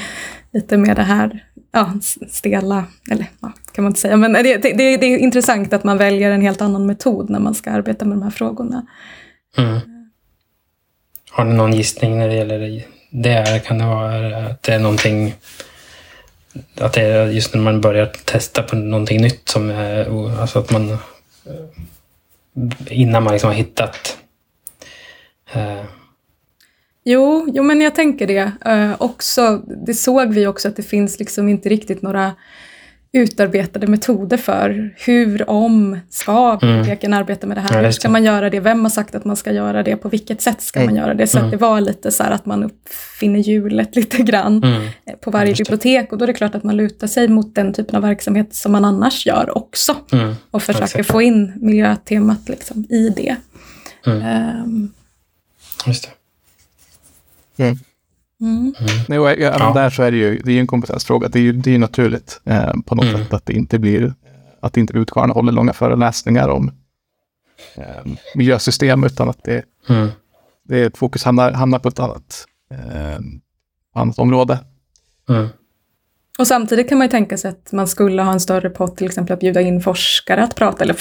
lite 0.53 0.77
med 0.77 0.95
det 0.95 1.03
här 1.03 1.45
ja, 1.71 1.93
stela, 2.29 2.85
eller 3.11 3.25
ja, 3.41 3.51
kan 3.71 3.83
man 3.83 3.91
inte 3.91 3.99
säga, 3.99 4.17
men 4.17 4.33
det, 4.33 4.57
det, 4.57 4.97
det, 4.97 5.05
är 5.05 5.17
intressant 5.17 5.73
att 5.73 5.83
man 5.83 5.97
väljer 5.97 6.31
en 6.31 6.41
helt 6.41 6.61
annan 6.61 6.85
metod 6.85 7.29
när 7.29 7.39
man 7.39 7.55
ska 7.55 7.71
arbeta 7.71 8.05
med 8.05 8.17
de 8.17 8.23
här 8.23 8.31
frågorna. 8.31 8.85
Mm. 9.57 9.79
Har 11.31 11.45
ni 11.45 11.53
någon 11.53 11.73
gissning 11.73 12.17
när 12.17 12.27
det 12.27 12.35
gäller 12.35 12.83
det? 13.11 13.63
Kan 13.65 13.77
det 13.77 13.85
vara 13.85 14.37
att 14.37 14.63
det 14.63 14.73
är 14.73 14.79
någonting 14.79 15.33
att 16.81 16.93
det 16.93 17.01
är 17.01 17.27
just 17.27 17.53
när 17.53 17.61
man 17.61 17.81
börjar 17.81 18.05
testa 18.05 18.63
på 18.63 18.75
någonting 18.75 19.21
nytt 19.21 19.49
som 19.49 19.69
är, 19.69 20.39
alltså 20.41 20.59
att 20.59 20.71
man 20.71 20.97
innan 22.89 23.23
man 23.23 23.33
liksom 23.33 23.47
har 23.47 23.55
hittat 23.55 24.17
eh. 25.53 25.83
Jo, 27.05 27.47
jo, 27.53 27.63
men 27.63 27.81
jag 27.81 27.95
tänker 27.95 28.27
det. 28.27 28.51
Eh, 28.65 28.95
också, 28.99 29.57
det 29.85 29.93
såg 29.93 30.33
vi 30.33 30.47
också 30.47 30.67
att 30.67 30.75
det 30.75 30.83
finns 30.83 31.19
liksom 31.19 31.49
inte 31.49 31.69
riktigt 31.69 32.01
några 32.01 32.35
utarbetade 33.15 33.87
metoder 33.87 34.37
för 34.37 34.93
hur, 34.97 35.49
om, 35.49 35.99
ska 36.09 36.57
biblioteken 36.61 37.13
mm. 37.13 37.19
arbeta 37.19 37.47
med 37.47 37.57
det 37.57 37.61
här? 37.61 37.77
Ja, 37.77 37.85
hur 37.85 37.91
ska 37.91 38.09
man 38.09 38.23
göra 38.23 38.49
det? 38.49 38.59
Vem 38.59 38.83
har 38.83 38.89
sagt 38.89 39.15
att 39.15 39.25
man 39.25 39.35
ska 39.35 39.51
göra 39.51 39.83
det? 39.83 39.95
På 39.95 40.09
vilket 40.09 40.41
sätt 40.41 40.61
ska 40.61 40.79
mm. 40.79 40.93
man 40.95 41.03
göra 41.03 41.13
det? 41.13 41.27
Så 41.27 41.37
mm. 41.37 41.45
att 41.45 41.51
det 41.51 41.57
var 41.57 41.81
lite 41.81 42.11
så 42.11 42.23
här 42.23 42.31
att 42.31 42.45
man 42.45 42.63
uppfinner 42.63 43.39
hjulet 43.39 43.95
lite 43.95 44.17
grann 44.17 44.63
mm. 44.63 44.87
Eh, 45.05 45.15
på 45.15 45.31
varje 45.31 45.53
bibliotek 45.53 46.11
och 46.11 46.17
då 46.17 46.25
är 46.25 46.27
det 46.27 46.33
klart 46.33 46.55
att 46.55 46.63
man 46.63 46.77
lutar 46.77 47.07
sig 47.07 47.27
mot 47.27 47.55
den 47.55 47.73
typen 47.73 47.95
av 47.95 48.01
verksamhet 48.01 48.55
som 48.55 48.71
man 48.71 48.85
annars 48.85 49.25
gör 49.25 49.57
också 49.57 49.95
mm. 50.11 50.35
och 50.51 50.63
försöker 50.63 50.99
ja, 50.99 51.03
få 51.03 51.21
in 51.21 51.53
miljötemat 51.55 52.49
liksom 52.49 52.85
i 52.89 53.09
det. 53.09 53.35
Um. 54.05 54.93
Just 55.85 56.09
det. 57.55 57.92
Mm. 58.41 58.59
Mm. 58.59 58.73
Nej, 59.07 59.19
och, 59.19 59.29
ja, 59.29 59.35
ja. 59.37 59.73
Där 59.73 59.89
så 59.89 60.03
är 60.03 60.11
det 60.11 60.17
ju 60.17 60.39
det 60.39 60.51
är 60.51 60.59
en 60.59 60.67
kompetensfråga. 60.67 61.27
Det 61.27 61.39
är 61.39 61.43
ju 61.43 61.51
det 61.51 61.75
är 61.75 61.79
naturligt 61.79 62.41
eh, 62.45 62.73
på 62.85 62.95
något 62.95 63.05
mm. 63.05 63.17
sätt 63.17 63.33
att 63.33 63.45
det 63.45 63.53
inte 63.53 63.79
blir 63.79 64.13
att 64.59 64.77
inte 64.77 64.93
utkarna 64.93 65.33
håller 65.33 65.51
långa 65.51 65.73
föreläsningar 65.73 66.49
om 66.49 66.71
eh, 67.75 68.11
miljösystem 68.35 69.03
utan 69.03 69.29
att 69.29 69.43
det, 69.43 69.63
mm. 69.89 70.09
det 70.63 70.79
är 70.79 70.87
ett 70.87 70.97
fokus 70.97 71.23
hamnar, 71.23 71.51
hamnar 71.51 71.79
på 71.79 71.87
ett 71.87 71.99
annat, 71.99 72.45
eh, 72.71 73.19
annat 73.93 74.19
område. 74.19 74.59
Mm. 75.29 75.47
Och 76.39 76.47
samtidigt 76.47 76.89
kan 76.89 76.97
man 76.97 77.07
ju 77.07 77.11
tänka 77.11 77.37
sig 77.37 77.49
att 77.49 77.71
man 77.71 77.87
skulle 77.87 78.21
ha 78.21 78.33
en 78.33 78.39
större 78.39 78.69
pott, 78.69 78.97
till 78.97 79.07
exempel 79.07 79.33
att 79.33 79.39
bjuda 79.39 79.61
in 79.61 79.81
forskare 79.81 80.43
att 80.43 80.55
prata, 80.55 80.83
eller 80.83 80.95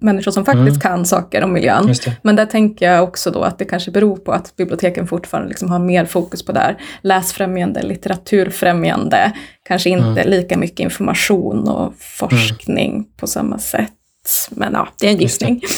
människor 0.00 0.32
som 0.32 0.44
faktiskt 0.44 0.68
mm. 0.68 0.80
kan 0.80 1.06
saker 1.06 1.44
om 1.44 1.52
miljön. 1.52 1.94
Men 2.22 2.36
där 2.36 2.46
tänker 2.46 2.92
jag 2.92 3.04
också 3.04 3.30
då 3.30 3.42
att 3.42 3.58
det 3.58 3.64
kanske 3.64 3.90
beror 3.90 4.16
på 4.16 4.32
att 4.32 4.56
biblioteken 4.56 5.06
fortfarande 5.06 5.48
liksom 5.48 5.70
har 5.70 5.78
mer 5.78 6.04
fokus 6.04 6.44
på 6.44 6.52
det 6.52 6.60
här 6.60 6.78
läsfrämjande, 7.02 7.82
litteraturfrämjande, 7.82 9.32
kanske 9.64 9.90
inte 9.90 10.20
mm. 10.20 10.30
lika 10.30 10.58
mycket 10.58 10.80
information 10.80 11.68
och 11.68 11.94
forskning 11.98 12.92
mm. 12.92 13.06
på 13.16 13.26
samma 13.26 13.58
sätt. 13.58 13.92
Men 14.50 14.72
ja, 14.72 14.88
det 15.00 15.06
är 15.06 15.10
en 15.10 15.18
gissning. 15.18 15.62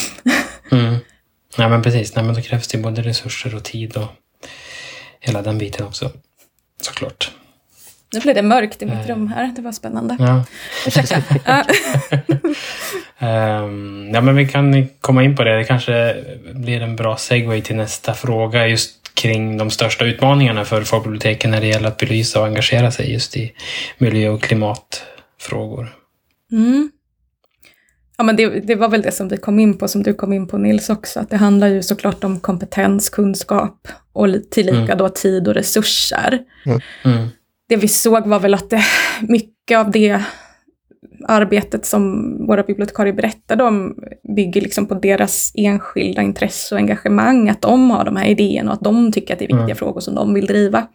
Mm. 0.72 0.96
Ja, 1.56 1.68
men 1.68 1.82
precis. 1.82 2.14
Nej, 2.14 2.24
men 2.24 2.34
då 2.34 2.40
krävs 2.40 2.68
det 2.68 2.78
både 2.78 3.02
resurser 3.02 3.54
och 3.54 3.64
tid 3.64 3.96
och 3.96 4.06
hela 5.20 5.42
den 5.42 5.58
biten 5.58 5.86
också. 5.86 6.10
Såklart. 6.80 7.32
Nu 8.14 8.20
blev 8.20 8.34
det 8.34 8.42
mörkt 8.42 8.82
i 8.82 8.86
mitt 8.86 9.08
rum 9.08 9.28
här. 9.28 9.52
Det 9.56 9.62
var 9.62 9.72
spännande. 9.72 10.16
Ja. 10.18 10.44
um, 13.64 14.10
ja, 14.14 14.20
men 14.20 14.36
vi 14.36 14.48
kan 14.48 14.88
komma 15.00 15.22
in 15.22 15.36
på 15.36 15.44
det. 15.44 15.56
Det 15.56 15.64
kanske 15.64 16.16
blir 16.54 16.80
en 16.80 16.96
bra 16.96 17.16
segway 17.16 17.60
till 17.60 17.76
nästa 17.76 18.14
fråga 18.14 18.66
just 18.66 19.14
kring 19.14 19.56
de 19.56 19.70
största 19.70 20.04
utmaningarna 20.04 20.64
för 20.64 20.82
folkbiblioteken 20.82 21.50
när 21.50 21.60
det 21.60 21.66
gäller 21.66 21.88
att 21.88 21.96
belysa 21.96 22.40
och 22.40 22.46
engagera 22.46 22.90
sig 22.90 23.12
just 23.12 23.36
i 23.36 23.52
miljö 23.98 24.28
och 24.28 24.42
klimatfrågor. 24.42 25.96
Mm. 26.52 26.90
Ja, 28.16 28.24
men 28.24 28.36
det, 28.36 28.60
det, 28.60 28.74
var 28.74 28.88
väl 28.88 29.02
det 29.02 29.12
som 29.12 29.28
vi 29.28 29.36
kom 29.36 29.58
in 29.58 29.78
på, 29.78 29.88
som 29.88 30.02
du 30.02 30.14
kom 30.14 30.32
in 30.32 30.46
på 30.48 30.58
Nils 30.58 30.90
också, 30.90 31.20
att 31.20 31.30
det 31.30 31.36
handlar 31.36 31.66
ju 31.66 31.82
såklart 31.82 32.24
om 32.24 32.40
kompetens, 32.40 33.10
kunskap 33.10 33.88
och 34.12 34.28
tillika 34.50 34.78
mm. 34.78 34.98
då 34.98 35.08
tid 35.08 35.48
och 35.48 35.54
resurser. 35.54 36.38
Mm. 37.04 37.28
Det 37.70 37.76
vi 37.76 37.88
såg 37.88 38.26
var 38.26 38.40
väl 38.40 38.54
att 38.54 38.70
det, 38.70 38.84
mycket 39.20 39.78
av 39.78 39.90
det 39.90 40.22
arbetet 41.28 41.86
som 41.86 42.34
våra 42.46 42.62
bibliotekarier 42.62 43.12
berättade 43.12 43.64
om 43.64 43.94
bygger 44.36 44.60
liksom 44.60 44.86
på 44.86 44.94
deras 44.94 45.52
enskilda 45.54 46.22
intresse 46.22 46.74
och 46.74 46.78
engagemang, 46.78 47.48
att 47.48 47.62
de 47.62 47.90
har 47.90 48.04
de 48.04 48.16
här 48.16 48.26
idéerna 48.26 48.70
och 48.70 48.74
att 48.74 48.84
de 48.84 49.12
tycker 49.12 49.32
att 49.32 49.38
det 49.38 49.44
är 49.44 49.46
viktiga 49.46 49.64
mm. 49.64 49.76
frågor 49.76 50.00
som 50.00 50.14
de 50.14 50.34
vill 50.34 50.46
driva. 50.46 50.86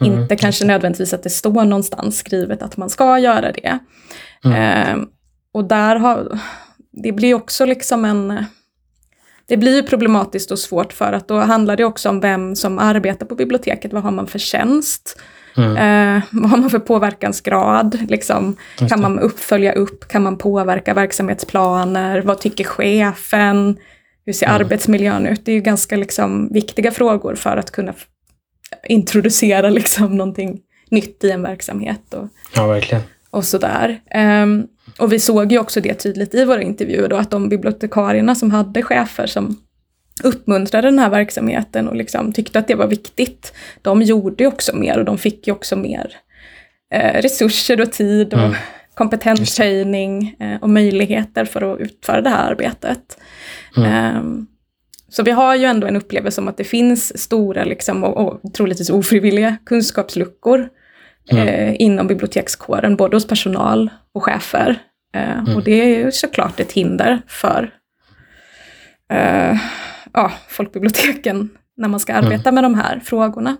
Mm. 0.00 0.20
Inte 0.20 0.36
kanske 0.36 0.64
nödvändigtvis 0.64 1.14
att 1.14 1.22
det 1.22 1.30
står 1.30 1.64
någonstans 1.64 2.18
skrivet 2.18 2.62
att 2.62 2.76
man 2.76 2.90
ska 2.90 3.18
göra 3.18 3.52
det. 3.52 3.78
Mm. 4.44 4.88
Eh, 4.88 5.06
och 5.52 5.64
där 5.64 5.96
har, 5.96 6.38
det 6.92 7.12
blir 7.12 7.34
också 7.34 7.64
liksom 7.64 8.04
en, 8.04 8.44
det 9.46 9.56
blir 9.56 9.82
problematiskt 9.82 10.50
och 10.50 10.58
svårt 10.58 10.92
för 10.92 11.12
att 11.12 11.28
då 11.28 11.38
handlar 11.38 11.76
det 11.76 11.84
också 11.84 12.08
om 12.08 12.20
vem 12.20 12.56
som 12.56 12.78
arbetar 12.78 13.26
på 13.26 13.34
biblioteket, 13.34 13.92
vad 13.92 14.02
har 14.02 14.10
man 14.10 14.26
för 14.26 14.38
tjänst? 14.38 15.18
Mm. 15.56 15.76
Eh, 15.76 16.22
vad 16.30 16.50
har 16.50 16.58
man 16.58 16.70
för 16.70 16.78
påverkansgrad? 16.78 17.98
Liksom, 18.08 18.56
kan 18.88 19.00
man 19.00 19.18
uppfölja 19.18 19.72
upp? 19.72 20.08
Kan 20.08 20.22
man 20.22 20.38
påverka 20.38 20.94
verksamhetsplaner? 20.94 22.22
Vad 22.22 22.40
tycker 22.40 22.64
chefen? 22.64 23.76
Hur 24.26 24.32
ser 24.32 24.46
mm. 24.46 24.60
arbetsmiljön 24.60 25.26
ut? 25.26 25.44
Det 25.44 25.52
är 25.52 25.56
ju 25.56 25.60
ganska 25.60 25.96
liksom, 25.96 26.48
viktiga 26.52 26.90
frågor 26.90 27.34
för 27.34 27.56
att 27.56 27.70
kunna 27.70 27.94
introducera 28.84 29.70
liksom, 29.70 30.16
någonting 30.16 30.60
nytt 30.90 31.24
i 31.24 31.30
en 31.30 31.42
verksamhet. 31.42 32.14
Och, 32.14 32.28
ja, 32.54 32.66
verkligen. 32.66 33.02
Och 33.30 33.44
sådär. 33.44 34.00
Um, 34.42 34.66
och 34.98 35.12
vi 35.12 35.20
såg 35.20 35.52
ju 35.52 35.58
också 35.58 35.80
det 35.80 35.94
tydligt 35.94 36.34
i 36.34 36.44
våra 36.44 36.62
intervjuer 36.62 37.08
då, 37.08 37.16
att 37.16 37.30
de 37.30 37.48
bibliotekarierna 37.48 38.34
som 38.34 38.50
hade 38.50 38.82
chefer 38.82 39.26
som 39.26 39.56
uppmuntrade 40.22 40.88
den 40.88 40.98
här 40.98 41.10
verksamheten 41.10 41.88
och 41.88 41.96
liksom 41.96 42.32
tyckte 42.32 42.58
att 42.58 42.68
det 42.68 42.74
var 42.74 42.86
viktigt. 42.86 43.52
De 43.82 44.02
gjorde 44.02 44.46
också 44.46 44.76
mer 44.76 44.98
och 44.98 45.04
de 45.04 45.18
fick 45.18 45.46
ju 45.46 45.52
också 45.52 45.76
mer 45.76 46.16
eh, 46.94 47.22
resurser 47.22 47.80
och 47.80 47.92
tid 47.92 48.34
och 48.34 48.40
mm. 48.40 48.54
kompetenshöjning 48.94 50.36
eh, 50.40 50.62
och 50.62 50.70
möjligheter 50.70 51.44
för 51.44 51.74
att 51.74 51.80
utföra 51.80 52.20
det 52.20 52.30
här 52.30 52.50
arbetet. 52.50 53.18
Mm. 53.76 54.16
Um, 54.16 54.46
så 55.08 55.22
vi 55.22 55.30
har 55.30 55.56
ju 55.56 55.64
ändå 55.64 55.86
en 55.86 55.96
upplevelse 55.96 56.40
om 56.40 56.48
att 56.48 56.56
det 56.56 56.64
finns 56.64 57.22
stora 57.22 57.64
liksom, 57.64 58.04
och, 58.04 58.44
och 58.44 58.54
troligtvis 58.54 58.90
ofrivilliga 58.90 59.56
kunskapsluckor 59.66 60.68
mm. 61.30 61.48
eh, 61.48 61.74
inom 61.78 62.06
bibliotekskåren, 62.06 62.96
både 62.96 63.16
hos 63.16 63.26
personal 63.26 63.90
och 64.14 64.24
chefer. 64.24 64.78
Eh, 65.14 65.38
mm. 65.38 65.56
Och 65.56 65.64
det 65.64 66.02
är 66.02 66.10
såklart 66.10 66.60
ett 66.60 66.72
hinder 66.72 67.22
för 67.26 67.70
ja, 70.14 70.32
folkbiblioteken 70.48 71.50
när 71.76 71.88
man 71.88 72.00
ska 72.00 72.12
mm. 72.12 72.24
arbeta 72.24 72.52
med 72.52 72.64
de 72.64 72.74
här 72.74 73.00
frågorna. 73.00 73.56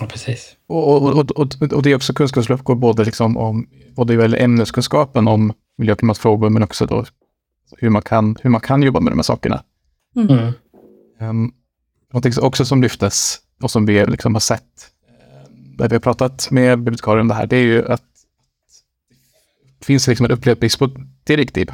Ja, 0.00 0.06
precis. 0.06 0.56
Och, 0.66 1.02
och, 1.02 1.30
och, 1.30 1.62
och, 1.72 1.82
det 1.82 1.90
är 1.90 1.96
också 1.96 2.12
kunskapsluckor 2.12 2.74
både, 2.74 3.04
liksom 3.04 3.36
om, 3.36 3.66
både 3.96 4.16
vad 4.16 4.34
ämneskunskapen 4.34 5.28
om 5.28 5.52
miljö 5.78 5.92
och 5.92 5.98
klimatfrågor, 5.98 6.50
men 6.50 6.62
också 6.62 6.86
då 6.86 7.04
hur 7.78 7.90
man 7.90 8.02
kan, 8.02 8.36
hur 8.42 8.50
man 8.50 8.60
kan 8.60 8.82
jobba 8.82 9.00
med 9.00 9.12
de 9.12 9.18
här 9.18 9.22
sakerna. 9.22 9.62
Mm. 10.16 10.28
Mm. 10.28 10.52
Um, 11.20 11.52
någonting 12.12 12.32
också 12.42 12.64
som 12.64 12.82
lyftes 12.82 13.38
och 13.62 13.70
som 13.70 13.86
vi 13.86 14.06
liksom 14.06 14.34
har 14.34 14.40
sett 14.40 14.90
när 15.78 15.88
vi 15.88 15.94
har 15.94 16.00
pratat 16.00 16.50
med 16.50 16.78
bibliotekarier 16.78 17.20
om 17.20 17.28
det 17.28 17.34
här, 17.34 17.46
det 17.46 17.56
är 17.56 17.62
ju 17.62 17.88
att 17.88 18.02
det 19.78 19.84
finns 19.84 20.08
liksom 20.08 20.26
en 20.26 20.32
upplevd 20.32 20.60
brist 20.60 20.78
på 20.78 20.90
direktiv. 21.24 21.70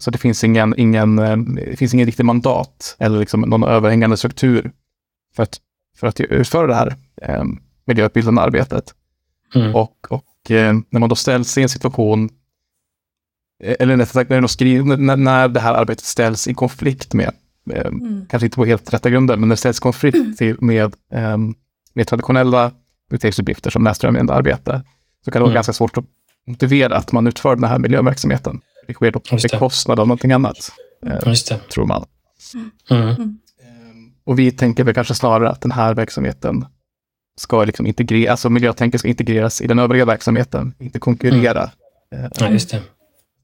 Så 0.00 0.10
det 0.10 0.18
finns 0.18 0.44
ingen, 0.44 0.74
ingen, 0.78 1.16
det 1.54 1.76
finns 1.76 1.94
ingen 1.94 2.06
riktig 2.06 2.24
mandat 2.24 2.96
eller 2.98 3.18
liksom 3.18 3.40
någon 3.40 3.64
överhängande 3.64 4.16
struktur 4.16 4.72
för 5.36 5.42
att, 5.42 5.60
för 5.96 6.06
att 6.06 6.20
utföra 6.20 6.66
det 6.66 6.74
här 6.74 6.96
eh, 7.22 7.44
miljöutbildande 7.84 8.42
arbetet. 8.42 8.94
Mm. 9.54 9.74
Och, 9.74 10.06
och 10.10 10.50
eh, 10.50 10.74
när 10.90 11.00
man 11.00 11.08
då 11.08 11.14
ställs 11.14 11.58
i 11.58 11.62
en 11.62 11.68
situation, 11.68 12.30
eh, 13.62 13.76
eller 13.80 13.96
rättare 13.96 14.48
sagt 14.48 14.60
när, 14.60 14.96
när, 14.96 15.16
när 15.16 15.48
det 15.48 15.60
här 15.60 15.74
arbetet 15.74 16.04
ställs 16.04 16.48
i 16.48 16.54
konflikt 16.54 17.14
med, 17.14 17.30
eh, 17.70 17.86
mm. 17.86 18.26
kanske 18.30 18.46
inte 18.46 18.56
på 18.56 18.64
helt 18.64 18.94
rätta 18.94 19.10
grunder, 19.10 19.36
men 19.36 19.48
när 19.48 19.56
det 19.56 19.60
ställs 19.60 19.78
i 19.78 19.80
konflikt 19.80 20.38
till, 20.38 20.56
med, 20.60 20.94
eh, 21.12 21.38
med 21.94 22.06
traditionella 22.06 22.72
biblioteksuppgifter 23.10 23.70
som 23.70 23.84
läsfrämjande 23.84 24.34
arbete, 24.34 24.82
så 25.24 25.30
kan 25.30 25.40
det 25.40 25.44
vara 25.44 25.50
mm. 25.50 25.54
ganska 25.54 25.72
svårt 25.72 25.96
att 25.98 26.04
motivera 26.46 26.96
att 26.96 27.12
man 27.12 27.26
utför 27.26 27.56
den 27.56 27.64
här 27.64 27.78
miljöverksamheten. 27.78 28.60
Det 28.90 28.94
sker 28.94 29.10
på 29.10 29.20
bekostnad 29.52 30.00
av 30.00 30.08
någonting 30.08 30.32
annat, 30.32 30.72
eh, 31.06 31.34
tror 31.72 31.86
man. 31.86 32.04
Mm. 32.90 33.08
Mm. 33.08 33.38
Och 34.24 34.38
vi 34.38 34.50
tänker 34.52 34.84
väl 34.84 34.94
kanske 34.94 35.14
snarare 35.14 35.50
att 35.50 35.60
den 35.60 35.70
här 35.70 35.94
verksamheten 35.94 36.66
ska 37.36 37.64
liksom 37.64 37.86
integrera, 37.86 38.30
alltså 38.30 38.50
miljötänket 38.50 39.00
ska 39.00 39.08
integreras 39.08 39.60
i 39.60 39.66
den 39.66 39.78
övriga 39.78 40.04
verksamheten, 40.04 40.74
inte 40.78 40.98
konkurrera. 40.98 41.70
Mm. 42.14 42.30
Ja, 42.38 42.48
just 42.48 42.70
det. 42.70 42.82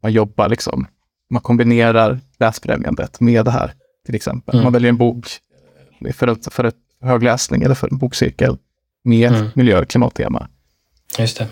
Man 0.03 0.13
jobbar 0.13 0.49
liksom, 0.49 0.87
man 1.31 1.43
kombinerar 1.43 2.21
läsfrämjandet 2.39 3.21
med 3.21 3.45
det 3.45 3.51
här, 3.51 3.75
till 4.07 4.15
exempel. 4.15 4.55
Mm. 4.55 4.65
Man 4.65 4.73
väljer 4.73 4.89
en 4.89 4.97
bok 4.97 5.27
för 6.15 6.29
ett, 6.29 6.53
för 6.53 6.65
ett 6.65 6.77
högläsning 7.01 7.63
eller 7.63 7.75
för 7.75 7.89
en 7.93 7.99
bokcirkel 7.99 8.59
med 9.05 9.33
mm. 9.33 9.49
miljö 9.55 9.81
och 9.81 9.89
klimattema. 9.89 10.49
Just 11.19 11.39
det. 11.39 11.49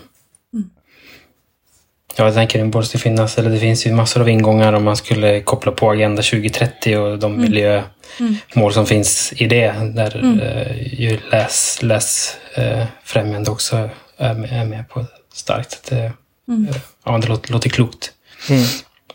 Ja, 2.17 2.25
jag 2.25 2.33
tänker 2.33 2.59
det 2.59 2.65
måste 2.65 2.97
finnas, 2.97 3.37
eller 3.37 3.49
det 3.49 3.59
finns 3.59 3.87
ju 3.87 3.93
massor 3.93 4.21
av 4.21 4.29
ingångar 4.29 4.73
om 4.73 4.83
man 4.83 4.97
skulle 4.97 5.41
koppla 5.41 5.71
på 5.71 5.91
Agenda 5.91 6.21
2030 6.21 6.97
och 6.97 7.19
de 7.19 7.33
mm. 7.33 7.41
miljömål 7.41 8.73
som 8.73 8.85
finns 8.85 9.33
i 9.35 9.47
det. 9.47 9.71
Där 9.95 10.17
mm. 10.17 10.39
eh, 10.39 11.01
ju 11.01 11.19
läs, 11.31 11.79
läsfrämjande 11.81 13.49
eh, 13.49 13.53
också 13.53 13.89
är 14.17 14.33
med, 14.33 14.61
är 14.61 14.65
med 14.65 14.89
på 14.89 15.05
starkt. 15.33 15.89
Det, 15.89 16.11
mm. 16.47 16.67
eh, 16.67 16.75
ja, 17.05 17.17
det 17.17 17.27
låter, 17.27 17.51
låter 17.51 17.69
klokt. 17.69 18.11
Mm. 18.49 18.63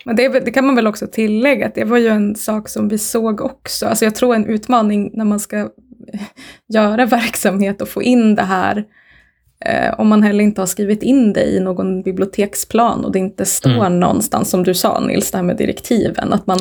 Men 0.05 0.17
det, 0.17 0.29
det, 0.29 0.51
kan 0.51 0.67
man 0.67 0.77
väl 0.77 0.87
också 0.87 1.07
tillägga, 1.07 1.67
att 1.67 1.75
det 1.75 1.85
var 1.85 1.99
ju 1.99 2.09
en 2.09 2.37
sak 2.37 2.69
som 2.69 2.89
vi 2.89 2.99
såg 2.99 3.41
också. 3.41 3.87
Alltså 3.87 4.05
jag 4.05 4.15
tror 4.15 4.35
en 4.35 4.47
utmaning 4.47 5.11
när 5.13 5.25
man 5.25 5.41
ska 5.41 5.69
göra 6.69 7.07
verksamhet 7.07 7.83
och 7.83 7.89
få 7.89 8.03
in 8.03 8.35
det 8.35 8.43
här 8.43 8.77
eh, 8.77 8.85
om 9.99 10.09
man 10.09 10.23
heller 10.23 10.45
inte 10.45 10.61
har 10.61 10.67
skrivit 10.67 11.03
in 11.03 11.33
det 11.33 11.45
i 11.45 11.61
någon 11.61 12.03
biblioteksplan 12.03 13.05
och 13.05 13.13
det 13.13 13.19
inte 13.19 13.45
står 13.45 13.71
mm. 13.71 14.01
någonstans, 14.01 14.51
som 14.51 14.65
du 14.65 14.75
sa 14.75 15.01
Nils, 15.01 15.31
det 15.31 15.39
här 15.39 15.43
med 15.43 15.57
direktiven, 15.57 16.33
att 16.33 16.47
man, 16.47 16.59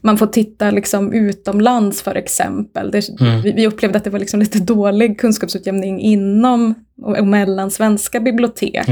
man 0.00 0.18
får 0.18 0.26
titta 0.26 0.70
liksom 0.70 1.12
utomlands 1.12 2.02
för 2.02 2.14
exempel. 2.14 2.90
Det, 2.90 3.20
mm. 3.20 3.40
vi, 3.40 3.52
vi, 3.52 3.66
upplevde 3.66 3.98
att 3.98 4.04
det 4.04 4.10
var 4.10 4.18
liksom 4.18 4.40
lite 4.40 4.58
dålig 4.58 5.20
kunskapsutjämning 5.20 6.00
inom 6.00 6.74
och 7.02 7.26
mellan 7.26 7.70
svenska 7.70 8.20
bibliotek. 8.20 8.88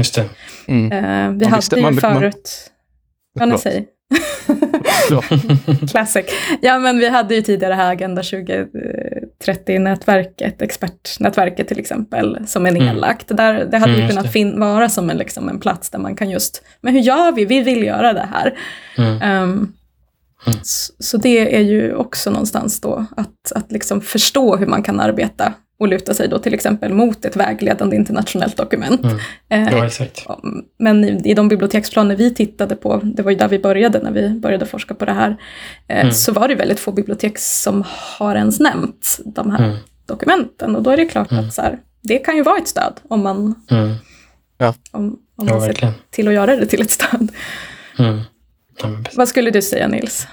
Mm. 0.67 0.91
Eh, 0.91 1.31
vi 1.31 1.45
man 1.45 1.51
hade 1.51 1.55
visste, 1.55 1.79
ju 1.79 1.93
förut... 1.93 2.71
Man, 3.39 3.49
ja, 3.49 3.55
ni 3.55 3.57
Classic. 5.91 6.25
Ja, 6.61 6.79
men 6.79 6.99
vi 6.99 7.09
hade 7.09 7.35
ju 7.35 7.41
tidigare 7.41 7.73
här 7.73 7.91
Agenda 7.91 8.21
2030-nätverket, 8.21 10.61
expertnätverket 10.61 11.67
till 11.67 11.79
exempel, 11.79 12.47
som 12.47 12.65
är 12.65 12.69
mm. 12.69 12.85
nedlagt. 12.85 13.31
Mm. 13.31 13.37
Där, 13.37 13.65
det 13.65 13.77
hade 13.77 13.93
mm, 13.93 14.03
ju 14.03 14.09
kunnat 14.09 14.31
fin- 14.31 14.59
vara 14.59 14.89
som 14.89 15.09
en, 15.09 15.17
liksom, 15.17 15.49
en 15.49 15.59
plats 15.59 15.89
där 15.89 15.99
man 15.99 16.15
kan 16.15 16.29
just, 16.29 16.63
men 16.81 16.93
hur 16.93 17.01
gör 17.01 17.31
vi? 17.31 17.45
Vi 17.45 17.61
vill 17.61 17.83
göra 17.83 18.13
det 18.13 18.27
här. 18.31 18.53
Mm. 18.97 19.43
Um, 19.43 19.73
så, 20.61 20.93
så, 20.99 21.17
det 21.17 21.55
är 21.55 21.61
ju 21.61 21.95
också 21.95 22.29
någonstans 22.29 22.81
då 22.81 23.05
att, 23.17 23.51
att 23.55 23.71
liksom 23.71 24.01
förstå 24.01 24.55
hur 24.55 24.67
man 24.67 24.83
kan 24.83 24.99
arbeta 24.99 25.53
och 25.81 25.87
luta 25.87 26.13
sig 26.13 26.27
då 26.27 26.39
till 26.39 26.53
exempel 26.53 26.93
mot 26.93 27.25
ett 27.25 27.35
vägledande 27.35 27.95
internationellt 27.95 28.57
dokument. 28.57 29.03
Mm. 29.03 29.17
Eh, 29.49 29.77
ja, 29.77 29.85
exakt. 29.85 30.27
Men 30.79 31.03
i, 31.27 31.33
de 31.33 31.47
biblioteksplaner 31.47 32.15
vi 32.15 32.33
tittade 32.33 32.75
på, 32.75 32.99
det 33.03 33.23
var 33.23 33.31
ju 33.31 33.37
där 33.37 33.47
vi 33.47 33.59
började 33.59 33.99
när 33.99 34.11
vi 34.11 34.29
började 34.29 34.65
forska 34.65 34.93
på 34.93 35.05
det 35.05 35.11
här, 35.11 35.37
eh, 35.87 36.01
mm. 36.01 36.13
så 36.13 36.31
var 36.31 36.47
det 36.47 36.55
väldigt 36.55 36.79
få 36.79 36.91
bibliotek 36.91 37.37
som 37.37 37.83
har 37.87 38.35
ens 38.35 38.59
nämnt 38.59 39.19
de 39.25 39.51
här 39.51 39.63
mm. 39.63 39.77
dokumenten. 40.05 40.75
Och 40.75 40.83
då 40.83 40.89
är 40.89 40.97
det 40.97 41.05
klart 41.05 41.31
mm. 41.31 41.45
att 41.45 41.53
så 41.53 41.61
här, 41.61 41.79
det 42.01 42.17
kan 42.17 42.35
ju 42.35 42.43
vara 42.43 42.57
ett 42.57 42.67
stöd 42.67 42.93
om 43.07 43.21
man, 43.21 43.55
mm. 43.71 43.95
ja. 44.57 44.73
om, 44.91 45.19
om 45.35 45.45
man 45.45 45.47
ja, 45.47 45.61
ser 45.61 45.93
till 46.09 46.27
att 46.27 46.33
göra 46.33 46.55
det 46.55 46.65
till 46.65 46.81
ett 46.81 46.91
stöd. 46.91 47.31
Mm. 47.99 48.19
Vad 49.15 49.27
skulle 49.27 49.51
du 49.51 49.61
säga 49.61 49.87
Nils? 49.87 50.27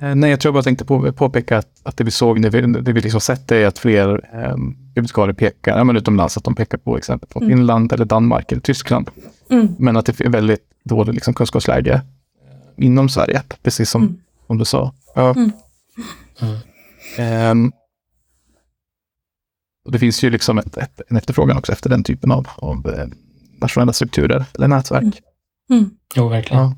Eh, 0.00 0.14
nej, 0.14 0.30
jag 0.30 0.40
tror 0.40 0.52
bara 0.52 0.62
tänkte 0.62 0.84
på, 0.84 1.12
påpeka 1.12 1.58
att, 1.58 1.80
att 1.82 1.96
det 1.96 2.04
vi 2.04 2.10
såg, 2.10 2.42
det 2.42 2.50
vi, 2.50 2.60
det 2.60 2.92
vi 2.92 3.00
liksom 3.00 3.20
sett 3.20 3.52
är 3.52 3.66
att 3.66 3.78
fler 3.78 4.28
eh, 4.32 5.34
pekar, 5.34 5.78
ja, 5.78 5.84
men 5.84 5.96
utomlands, 5.96 6.36
att 6.36 6.44
de 6.44 6.54
pekar 6.54 6.78
på 6.78 6.96
exempel 6.96 7.28
på 7.28 7.40
mm. 7.40 7.50
Finland 7.50 7.92
eller 7.92 8.04
Danmark 8.04 8.52
eller 8.52 8.62
Tyskland. 8.62 9.10
Mm. 9.50 9.68
Men 9.78 9.96
att 9.96 10.06
det 10.06 10.20
är 10.20 10.28
väldigt 10.28 10.64
dåligt 10.84 11.14
liksom, 11.14 11.34
kunskapsläge 11.34 11.94
eh, 11.94 12.84
inom 12.84 13.08
Sverige, 13.08 13.42
precis 13.62 13.90
som, 13.90 14.02
mm. 14.02 14.20
som 14.46 14.58
du 14.58 14.64
sa. 14.64 14.94
Ja. 15.14 15.34
Um, 17.50 17.72
och 19.84 19.92
det 19.92 19.98
finns 19.98 20.24
ju 20.24 20.30
liksom 20.30 20.58
ett, 20.58 20.76
ett, 20.76 21.00
en 21.08 21.16
efterfrågan 21.16 21.56
också 21.56 21.72
efter 21.72 21.90
den 21.90 22.04
typen 22.04 22.30
av, 22.32 22.48
av 22.56 22.88
eh, 22.88 23.06
nationella 23.60 23.92
strukturer 23.92 24.44
eller 24.54 24.68
nätverk. 24.68 25.02
Mm. 25.02 25.12
Mm. 25.70 25.90
Jo, 26.14 26.28
verkligen. 26.28 26.62
Ja. 26.62 26.74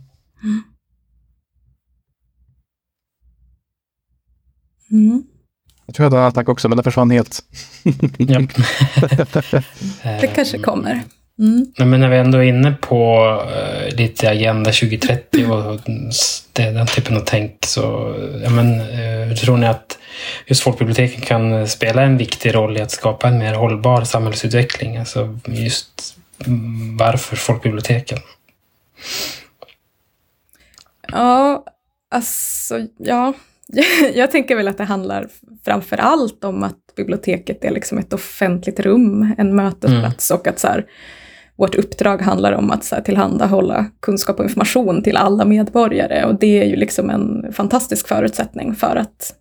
Mm. 4.93 5.11
Mm. 5.11 5.23
Jag 5.87 5.95
tror 5.95 6.05
jag 6.05 6.11
hade 6.11 6.23
en 6.23 6.29
attack 6.29 6.49
också, 6.49 6.69
men 6.69 6.77
den 6.77 6.85
försvann 6.85 7.11
helt. 7.11 7.41
det 10.21 10.27
kanske 10.35 10.59
kommer. 10.59 11.03
Mm. 11.39 11.67
Men 11.79 12.01
när 12.01 12.09
vi 12.09 12.17
ändå 12.17 12.39
är 12.39 12.43
inne 12.43 12.73
på 12.73 13.25
uh, 13.47 13.97
lite 13.97 14.31
Agenda 14.31 14.73
2030 14.73 15.47
och 15.47 15.81
det, 16.53 16.71
den 16.71 16.87
typen 16.87 17.17
av 17.17 17.23
tänk 17.27 17.67
så 17.67 18.15
ja, 18.45 18.51
men, 18.51 18.81
uh, 18.81 19.35
tror 19.35 19.57
ni 19.57 19.67
att 19.67 19.99
just 20.47 20.63
folkbiblioteken 20.63 21.21
kan 21.21 21.69
spela 21.69 22.03
en 22.03 22.17
viktig 22.17 22.55
roll 22.55 22.77
i 22.77 22.81
att 22.81 22.91
skapa 22.91 23.29
en 23.29 23.39
mer 23.39 23.55
hållbar 23.55 24.05
samhällsutveckling? 24.05 24.97
Alltså 24.97 25.39
just 25.47 26.17
varför 26.99 27.37
folkbiblioteken? 27.37 28.19
Ja, 31.13 31.65
alltså 32.11 32.87
ja, 32.99 33.33
jag 34.15 34.31
tänker 34.31 34.57
väl 34.57 34.69
att 34.69 34.79
det 34.79 34.85
handlar 34.85 35.27
framför 35.65 35.97
allt 35.97 36.45
om 36.45 36.63
att 36.63 36.79
biblioteket 36.97 37.65
är 37.65 37.71
liksom 37.71 37.99
ett 37.99 38.13
offentligt 38.13 38.81
rum, 38.81 39.35
en 39.39 39.57
mötesplats 39.57 40.31
mm. 40.31 40.41
och 40.41 40.47
att 40.47 40.59
så 40.59 40.67
här, 40.69 40.87
vårt 41.57 41.75
uppdrag 41.75 42.23
handlar 42.23 42.53
om 42.53 42.71
att 42.71 42.85
så 42.85 42.95
här, 42.95 43.03
tillhandahålla 43.03 43.87
kunskap 44.01 44.39
och 44.39 44.45
information 44.45 45.03
till 45.03 45.17
alla 45.17 45.45
medborgare 45.45 46.25
och 46.25 46.39
det 46.39 46.63
är 46.63 46.67
ju 46.67 46.77
liksom 46.77 47.11
en 47.11 47.53
fantastisk 47.53 48.09
förutsättning 48.09 48.75
för 48.75 48.97
att 48.97 49.35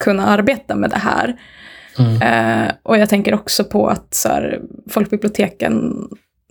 kunna 0.00 0.26
arbeta 0.26 0.76
med 0.76 0.90
det 0.90 0.98
här. 0.98 1.36
Mm. 1.98 2.22
Eh, 2.22 2.72
och 2.82 2.98
jag 2.98 3.08
tänker 3.08 3.34
också 3.34 3.64
på 3.64 3.88
att 3.88 4.14
så 4.14 4.28
här, 4.28 4.60
folkbiblioteken 4.88 6.08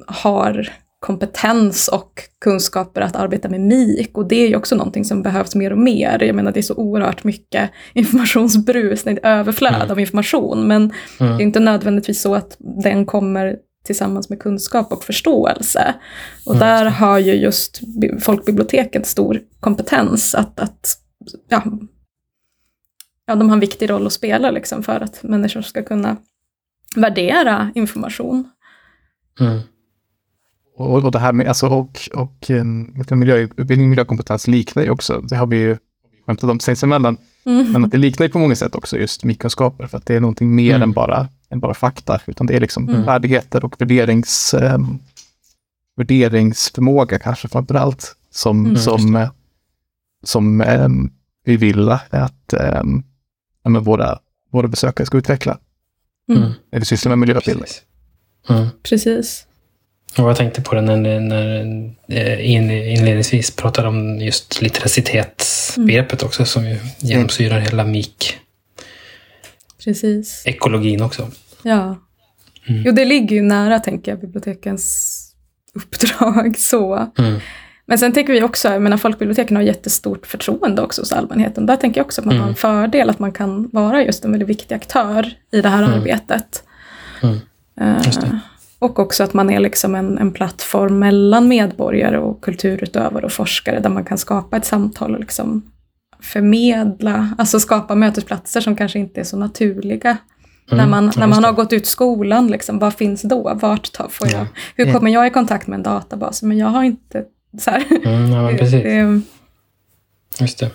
har 0.08 0.70
kompetens 1.06 1.88
och 1.88 2.22
kunskaper 2.42 3.02
att 3.02 3.16
arbeta 3.16 3.50
med 3.50 3.62
MIK. 3.62 4.18
Och 4.18 4.28
det 4.28 4.36
är 4.36 4.48
ju 4.48 4.56
också 4.56 4.76
någonting 4.76 5.06
som 5.06 5.22
behövs 5.22 5.56
mer 5.56 5.72
och 5.72 5.78
mer. 5.78 6.24
Jag 6.24 6.36
menar 6.36 6.52
det 6.52 6.60
är 6.60 6.62
så 6.62 6.76
oerhört 6.76 7.24
mycket 7.24 7.72
informationsbrus, 7.94 9.08
ett 9.08 9.20
överflöd 9.24 9.76
mm. 9.76 9.92
av 9.92 10.00
information. 10.00 10.68
Men 10.68 10.82
mm. 11.20 11.38
det 11.38 11.44
är 11.44 11.46
inte 11.46 11.60
nödvändigtvis 11.60 12.22
så 12.22 12.36
att 12.36 12.58
den 12.60 13.06
kommer 13.06 13.58
tillsammans 13.84 14.30
med 14.30 14.40
kunskap 14.40 14.92
och 14.92 15.04
förståelse. 15.04 15.94
Och 16.46 16.56
mm. 16.56 16.68
där 16.68 16.86
har 16.86 17.20
ju 17.20 17.34
just 17.34 17.82
folkbiblioteket 18.22 19.06
stor 19.06 19.42
kompetens 19.60 20.36
att, 20.36 20.60
att 20.60 20.98
ja, 21.50 21.64
ja, 23.26 23.36
de 23.36 23.50
har 23.50 23.56
en 23.56 23.60
viktig 23.60 23.90
roll 23.90 24.08
att 24.08 24.14
spela 24.14 24.52
liksom 24.52 24.84
för 24.84 25.00
att 25.00 25.24
människor 25.24 25.62
ska 25.62 25.84
kunna 25.84 26.18
värdera 26.96 27.72
information 27.76 28.50
Mm. 29.40 29.60
Och, 30.78 31.04
och 31.04 31.12
det 31.12 31.20
här 31.20 31.34
med, 31.34 31.48
alltså, 31.48 31.68
och, 31.68 32.10
och 32.14 32.50
um, 32.50 33.04
miljöutbildning 33.12 33.86
och 33.86 33.90
miljökompetens 33.90 34.48
liknar 34.48 34.84
ju 34.84 34.90
också, 34.90 35.22
det 35.22 35.36
har 35.36 35.48
vi 35.48 35.58
ju 35.58 35.78
skämtat 36.26 36.50
om 36.50 36.60
sinsemellan, 36.60 37.18
mm. 37.46 37.72
men 37.72 37.86
att 37.86 37.92
det 37.92 37.98
liknar 37.98 38.26
ju 38.26 38.32
på 38.32 38.40
många 38.40 38.56
sätt 38.56 38.76
också 38.76 38.98
just 38.98 39.24
mikroskaper, 39.24 39.88
för 39.88 39.98
att 39.98 40.06
det 40.06 40.16
är 40.16 40.20
någonting 40.20 40.56
mer 40.56 40.76
mm. 40.76 40.82
än, 40.82 40.92
bara, 40.92 41.28
än 41.50 41.60
bara 41.60 41.74
fakta, 41.74 42.22
utan 42.26 42.48
det 42.48 42.56
är 42.56 42.60
liksom 42.60 42.90
mm. 42.90 43.06
färdigheter 43.06 43.66
och 43.66 43.82
värderings, 43.82 44.54
um, 44.54 45.00
värderingsförmåga 45.98 47.20
kanske 47.20 47.48
framför 47.48 47.76
allt, 47.76 48.16
som, 48.32 48.66
mm. 48.66 48.78
som, 48.78 49.28
som 50.24 50.62
um, 50.62 51.12
vi 51.46 51.58
vill 51.58 51.90
att 51.90 52.54
um, 53.64 53.84
våra, 53.84 54.20
våra 54.52 54.68
besökare 54.68 55.06
ska 55.06 55.18
utveckla. 55.18 55.58
Mm. 56.30 56.52
När 56.72 56.80
vi 56.80 56.86
sysslar 56.86 57.10
med 57.10 57.20
miljöutbildning. 57.20 57.70
Mm. 58.50 58.68
Precis. 58.84 59.48
Och 60.18 60.30
jag 60.30 60.38
tänkte 60.38 60.62
på 60.62 60.76
det 60.76 60.82
när, 60.82 61.20
när 61.20 61.92
eh, 62.08 62.52
inledningsvis 62.52 63.56
pratade 63.56 63.88
om 63.88 64.20
just 64.20 64.62
litteracitetsbegreppet 64.62 66.22
mm. 66.22 66.28
också 66.28 66.46
som 66.46 66.66
ju 66.66 66.78
genomsyrar 66.98 67.60
hela 67.60 67.84
MIK. 67.84 68.38
Precis. 69.84 70.44
Ekologin 70.46 71.02
också. 71.02 71.32
Ja. 71.64 71.98
Mm. 72.68 72.84
Jo, 72.86 72.92
det 72.92 73.06
ligger 73.06 73.36
ju 73.36 73.42
nära, 73.42 73.80
tänker 73.80 74.12
jag, 74.12 74.22
bibliotekens 74.22 75.16
uppdrag. 75.74 76.56
så. 76.60 77.12
Mm. 77.18 77.40
Men 77.86 77.98
sen 77.98 78.14
tänker 78.14 78.34
vi 78.34 78.44
också, 78.44 78.68
jag 78.68 78.82
menar 78.82 78.98
folkbiblioteken 78.98 79.56
har 79.56 79.64
jättestort 79.64 80.28
förtroende 80.28 80.82
också 80.82 81.02
hos 81.02 81.12
allmänheten. 81.12 81.66
Där 81.66 81.76
tänker 81.76 82.00
jag 82.00 82.06
också 82.06 82.22
att 82.22 82.26
man 82.26 82.36
mm. 82.36 82.44
har 82.44 82.50
en 82.50 82.56
fördel 82.56 83.10
att 83.10 83.20
man 83.20 83.32
kan 83.32 83.70
vara 83.74 84.04
just 84.04 84.26
en 84.26 84.32
väldigt 84.32 84.50
viktig 84.50 84.76
aktör 84.76 85.34
i 85.52 85.62
det 85.62 85.70
här 85.70 85.84
mm. 85.84 85.94
arbetet. 85.94 86.64
Mm. 87.24 87.40
Och 88.86 89.00
också 89.00 89.24
att 89.24 89.34
man 89.34 89.50
är 89.50 89.60
liksom 89.60 89.96
en, 89.96 90.18
en 90.18 90.32
plattform 90.32 91.00
mellan 91.00 91.48
medborgare 91.48 92.18
och 92.18 92.44
kulturutövare 92.44 93.26
och 93.26 93.32
forskare 93.32 93.80
där 93.80 93.90
man 93.90 94.04
kan 94.04 94.18
skapa 94.18 94.58
ett 94.58 94.66
samtal 94.66 95.14
och 95.14 95.20
liksom 95.20 95.72
förmedla, 96.20 97.36
alltså 97.38 97.60
skapa 97.60 97.96
mötesplatser 97.96 98.62
som 98.62 98.76
kanske 98.76 99.00
inte 99.00 99.20
är 99.20 99.24
så 99.24 99.38
naturliga. 99.38 100.10
Mm, 100.72 100.78
när 100.78 100.88
man, 100.88 101.12
när 101.18 101.28
man 101.28 101.44
har 101.44 101.54
gått 101.54 101.74
ut 101.74 101.86
skolan, 101.86 102.48
liksom, 102.48 102.80
vad 102.80 102.94
finns 102.94 103.22
då? 103.22 103.54
Vart 103.62 103.92
tar, 103.92 104.08
får 104.08 104.28
jag, 104.28 104.48
hur 104.76 104.94
kommer 104.94 105.12
jag 105.12 105.28
i 105.28 105.30
kontakt 105.30 105.68
med 105.68 105.78
en 105.78 105.84
databas? 105.84 106.44
Men 106.44 106.58
jag 106.58 106.68
har 106.68 106.84
inte 106.84 107.24
så 107.60 107.72
här. 107.72 107.86
Mm, 108.06 108.32
ja, 108.32 108.58
precis. 108.58 108.84
Det, 108.84 109.22
Just 110.40 110.60
det. 110.60 110.72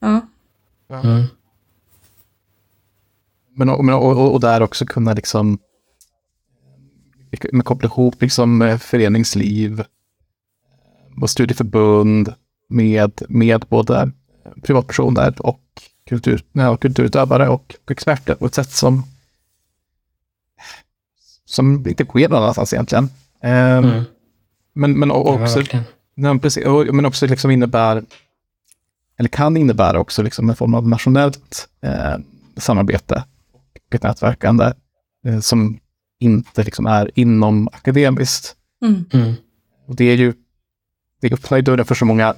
Ja. 0.00 0.20
Mm. 1.04 1.24
Men, 3.56 3.68
och, 3.68 4.04
och, 4.04 4.32
och 4.32 4.40
där 4.40 4.62
också 4.62 4.86
kunna 4.86 5.12
liksom 5.12 5.58
koppla 7.64 7.88
ihop 7.88 8.22
liksom 8.22 8.78
föreningsliv 8.80 9.84
och 11.22 11.30
studieförbund 11.30 12.34
med, 12.68 13.22
med 13.28 13.64
både 13.68 14.10
privatpersoner 14.62 15.34
och 15.38 15.62
kultur, 16.08 16.44
ja, 16.52 16.76
kulturutövare 16.76 17.48
och, 17.48 17.74
och 17.84 17.90
experter 17.90 18.34
på 18.34 18.46
ett 18.46 18.54
sätt 18.54 18.70
som 18.70 19.02
som 21.46 21.86
inte 21.88 22.04
sker 22.04 22.28
någon 22.28 22.42
annanstans 22.42 22.72
egentligen. 22.72 23.10
Ehm, 23.42 23.84
mm. 23.84 24.04
Men, 24.72 24.98
men 24.98 25.10
också, 25.10 25.62
ja, 26.14 26.38
precis, 26.42 26.64
men 26.92 27.06
också 27.06 27.26
liksom 27.26 27.50
innebär, 27.50 28.04
eller 29.18 29.28
kan 29.28 29.56
innebära 29.56 30.00
också 30.00 30.22
liksom 30.22 30.50
en 30.50 30.56
form 30.56 30.74
av 30.74 30.88
nationellt 30.88 31.68
eh, 31.80 32.16
samarbete 32.56 33.24
och 33.52 33.94
ett 33.94 34.02
nätverkande 34.02 34.72
eh, 35.26 35.40
som 35.40 35.78
inte 36.18 36.62
liksom 36.62 36.86
är 36.86 37.10
inom 37.14 37.68
akademiskt. 37.68 38.56
Mm. 38.82 39.04
Mm. 39.12 39.34
Och 39.86 39.96
det 39.96 40.04
är 40.04 40.16
ju, 40.16 40.32
det 41.20 41.32
öppnar 41.32 41.58
ju 41.58 41.62
dörren 41.62 41.84
för 41.84 41.94
så 41.94 42.04
många, 42.04 42.34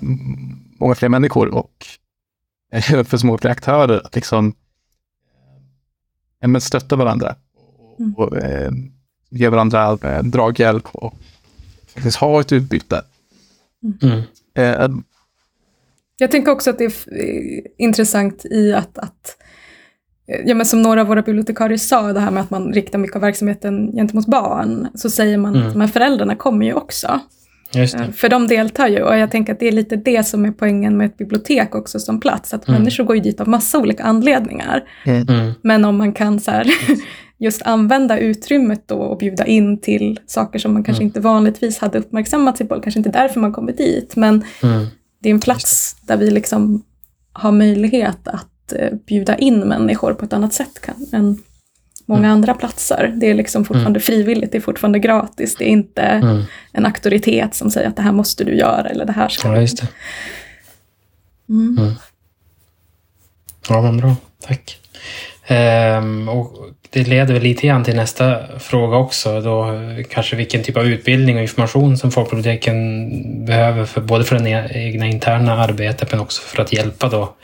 många 0.79 0.95
fler 0.95 1.09
människor 1.09 1.49
och 1.55 1.87
för 3.05 3.17
så 3.17 3.27
många 3.27 3.39
fler 3.39 3.51
aktörer 3.51 4.07
att 4.07 4.15
liksom 4.15 4.55
ja, 6.41 6.61
stötta 6.61 6.97
varandra. 6.97 7.37
Mm. 7.99 8.15
Och, 8.15 8.37
eh, 8.37 8.71
ge 9.31 9.49
varandra 9.49 9.99
eh, 10.03 10.23
draghjälp 10.23 10.89
och 10.93 11.15
faktiskt 11.95 12.17
ha 12.17 12.41
ett 12.41 12.53
utbyte. 12.53 13.05
Mm. 14.03 14.23
Eh, 14.55 14.89
jag 16.17 16.31
tänker 16.31 16.53
också 16.53 16.71
att 16.71 16.79
det 16.79 16.85
är 16.85 17.21
eh, 17.21 17.63
intressant 17.79 18.45
i 18.45 18.73
att, 18.73 18.99
att 18.99 19.37
ja, 20.45 20.55
men 20.55 20.67
som 20.67 20.83
några 20.83 21.01
av 21.01 21.07
våra 21.07 21.23
bibliotekarier 21.23 21.79
sa, 21.79 22.13
det 22.13 22.21
här 22.21 22.31
med 22.31 22.43
att 22.43 22.51
man 22.51 22.73
riktar 22.73 22.99
mycket 22.99 23.17
av 23.17 23.23
verksamheten 23.23 23.93
gentemot 23.93 24.27
barn, 24.27 24.89
så 24.95 25.11
säger 25.11 25.39
man 25.39 25.57
mm. 25.57 25.81
att 25.81 25.93
föräldrarna 25.93 26.37
kommer 26.37 26.67
ju 26.67 26.73
också. 26.73 27.21
För 28.13 28.29
de 28.29 28.47
deltar 28.47 28.89
ju 28.89 29.03
och 29.03 29.19
jag 29.19 29.31
tänker 29.31 29.53
att 29.53 29.61
det 29.61 29.69
är 29.69 29.73
lite 29.73 29.97
det 29.97 30.27
som 30.27 30.45
är 30.45 30.51
poängen 30.51 30.97
med 30.97 31.07
ett 31.07 31.19
bibliotek 31.19 31.75
också 31.75 31.99
som 31.99 32.21
plats, 32.21 32.55
att 32.55 32.69
mm. 32.69 32.81
människor 32.81 33.05
går 33.05 33.17
ju 33.17 33.23
dit 33.23 33.41
av 33.41 33.49
massa 33.49 33.79
olika 33.79 34.03
anledningar. 34.03 34.85
Mm. 35.05 35.29
mm. 35.29 35.53
Men 35.63 35.85
om 35.85 35.99
man 35.99 36.13
kan 36.13 36.41
så 36.41 36.51
här, 36.51 36.67
just 37.39 37.63
använda 37.63 38.19
utrymmet 38.19 38.89
då 38.89 38.97
och 38.97 39.19
bjuda 39.19 39.47
in 39.47 39.81
till 39.81 40.21
saker 40.27 40.59
som 40.59 40.73
man 40.73 40.85
kanske 40.85 41.03
mm. 41.03 41.09
inte 41.09 41.21
vanligtvis 41.21 41.79
hade 41.79 41.99
uppmärksammat 41.99 42.57
sig 42.57 42.69
på, 42.69 42.81
kanske 42.81 43.01
inte 43.01 43.11
därför 43.11 43.41
man 43.41 43.53
kommer 43.53 43.73
dit, 43.73 44.17
men 44.17 44.45
mm. 44.63 44.87
det 45.23 45.29
är 45.29 45.35
en 45.35 45.41
plats 45.41 45.97
där 46.03 46.17
vi 46.17 46.31
liksom 46.31 46.83
har 47.33 47.53
möjlighet 47.53 48.29
att 48.29 48.35
eh, 48.35 48.41
bjuda 49.07 49.37
in 49.37 49.61
människor 49.61 50.15
på 50.15 50.25
ett 50.25 50.33
annat 50.33 50.53
sätt 50.53 50.81
kan, 50.81 51.07
än 51.13 51.43
många 52.07 52.19
mm. 52.19 52.31
andra 52.31 52.55
platser. 52.55 53.15
Det 53.17 53.27
är 53.27 53.35
liksom 53.35 53.65
fortfarande 53.65 53.99
mm. 53.99 54.01
frivilligt, 54.01 54.53
det 54.53 54.59
är 54.59 54.63
fortfarande 54.63 54.99
gratis, 54.99 55.57
det 55.57 55.65
är 55.65 55.69
inte 55.69 56.03
mm. 56.03 56.43
en 56.73 56.87
auktoritet 56.87 57.55
som 57.55 57.71
säger 57.71 57.89
att 57.89 57.97
det 57.97 58.03
här 58.03 58.13
måste 58.13 58.45
du 58.45 58.55
göra 58.55 58.89
eller 58.89 59.05
det 59.05 59.13
här 59.13 59.29
ska 59.29 59.49
ja, 59.49 59.61
just 59.61 59.81
det. 59.81 59.89
Mm. 61.49 61.79
mm. 61.79 61.95
Ja, 63.69 63.83
men 63.83 63.97
bra. 63.97 64.17
Tack. 64.41 64.79
Ehm, 65.47 66.29
och 66.29 66.53
det 66.91 67.09
leder 67.09 67.35
väl 67.35 67.43
lite 67.43 67.67
grann 67.67 67.85
till 67.85 67.97
nästa 67.97 68.59
fråga 68.59 68.97
också. 68.97 69.41
Då, 69.41 69.81
kanske 70.11 70.37
vilken 70.37 70.63
typ 70.63 70.77
av 70.77 70.87
utbildning 70.87 71.37
och 71.37 71.43
information 71.43 71.99
som 71.99 72.11
folkbiblioteken 72.11 73.45
behöver 73.45 73.85
för, 73.85 74.01
både 74.01 74.25
för 74.25 74.39
det 74.39 74.51
e-, 74.51 74.69
egna 74.75 75.07
interna 75.07 75.53
arbetet 75.53 76.11
men 76.11 76.21
också 76.21 76.43
för 76.43 76.63
att 76.63 76.73
hjälpa 76.73 77.09
då 77.09 77.35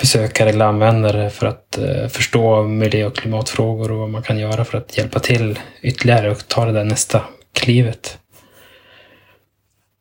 besökare 0.00 0.48
eller 0.48 0.64
användare 0.64 1.30
för 1.30 1.46
att 1.46 1.78
eh, 1.78 2.08
förstå 2.08 2.62
miljö 2.62 3.06
och 3.06 3.16
klimatfrågor 3.16 3.92
och 3.92 3.98
vad 3.98 4.10
man 4.10 4.22
kan 4.22 4.38
göra 4.38 4.64
för 4.64 4.78
att 4.78 4.98
hjälpa 4.98 5.18
till 5.18 5.58
ytterligare 5.82 6.30
och 6.30 6.48
ta 6.48 6.64
det 6.64 6.72
där 6.72 6.84
nästa 6.84 7.20
klivet. 7.52 8.18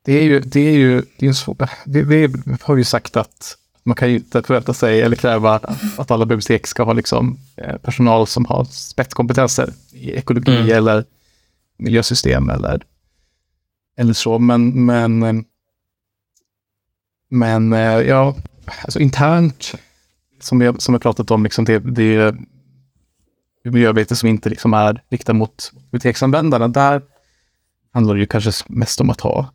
Det 0.06 0.14
är 0.14 0.24
ju, 0.24 0.40
det 0.40 0.60
är 0.60 0.74
ju, 0.74 1.02
det 1.18 1.28
är 1.28 1.34
svårt. 1.34 1.62
Vi, 1.86 2.28
det 2.28 2.32
har 2.62 2.76
vi 2.76 2.84
sagt 2.84 3.18
att 3.18 3.58
man 3.84 3.96
kan 3.96 4.10
ju 4.10 4.16
inte 4.16 4.44
förvänta 4.44 4.74
sig 4.74 5.02
eller 5.02 5.16
kräva 5.16 5.60
att 5.98 6.12
alla 6.12 6.26
bibliotek 6.26 6.68
ska 6.68 6.84
ha 6.84 6.94
liksom, 6.94 7.40
eh, 7.58 7.78
personal 7.78 8.28
som 8.28 8.46
har 8.46 8.64
spetskompetenser 8.64 9.74
i 9.92 10.12
ekologi 10.12 10.58
mm. 10.58 10.78
eller 10.78 11.06
miljösystem 11.78 12.50
eller, 12.50 12.84
eller 13.98 14.14
så. 14.14 14.40
Men, 14.40 14.86
men, 14.86 15.24
eh, 15.24 15.34
men 17.30 17.74
eh, 17.74 18.00
ja, 18.00 18.36
alltså 18.84 19.00
internt, 19.00 19.74
som 20.40 20.60
vi, 20.60 20.74
som 20.78 20.94
vi 20.94 21.00
pratat 21.00 21.32
om, 21.32 21.44
liksom 21.44 21.66
det, 21.66 21.80
det 21.80 22.36
miljöarbete 23.64 24.16
som 24.16 24.30
inte 24.30 24.50
liksom 24.50 24.74
är 24.74 25.04
riktat 25.10 25.36
mot 25.36 25.72
biblioteksanvändarna, 25.74 26.68
där 26.68 27.02
handlar 27.94 28.14
det 28.14 28.20
ju 28.20 28.26
kanske 28.26 28.52
mest 28.68 29.02
om 29.02 29.10
att 29.10 29.22
ha 29.22 29.54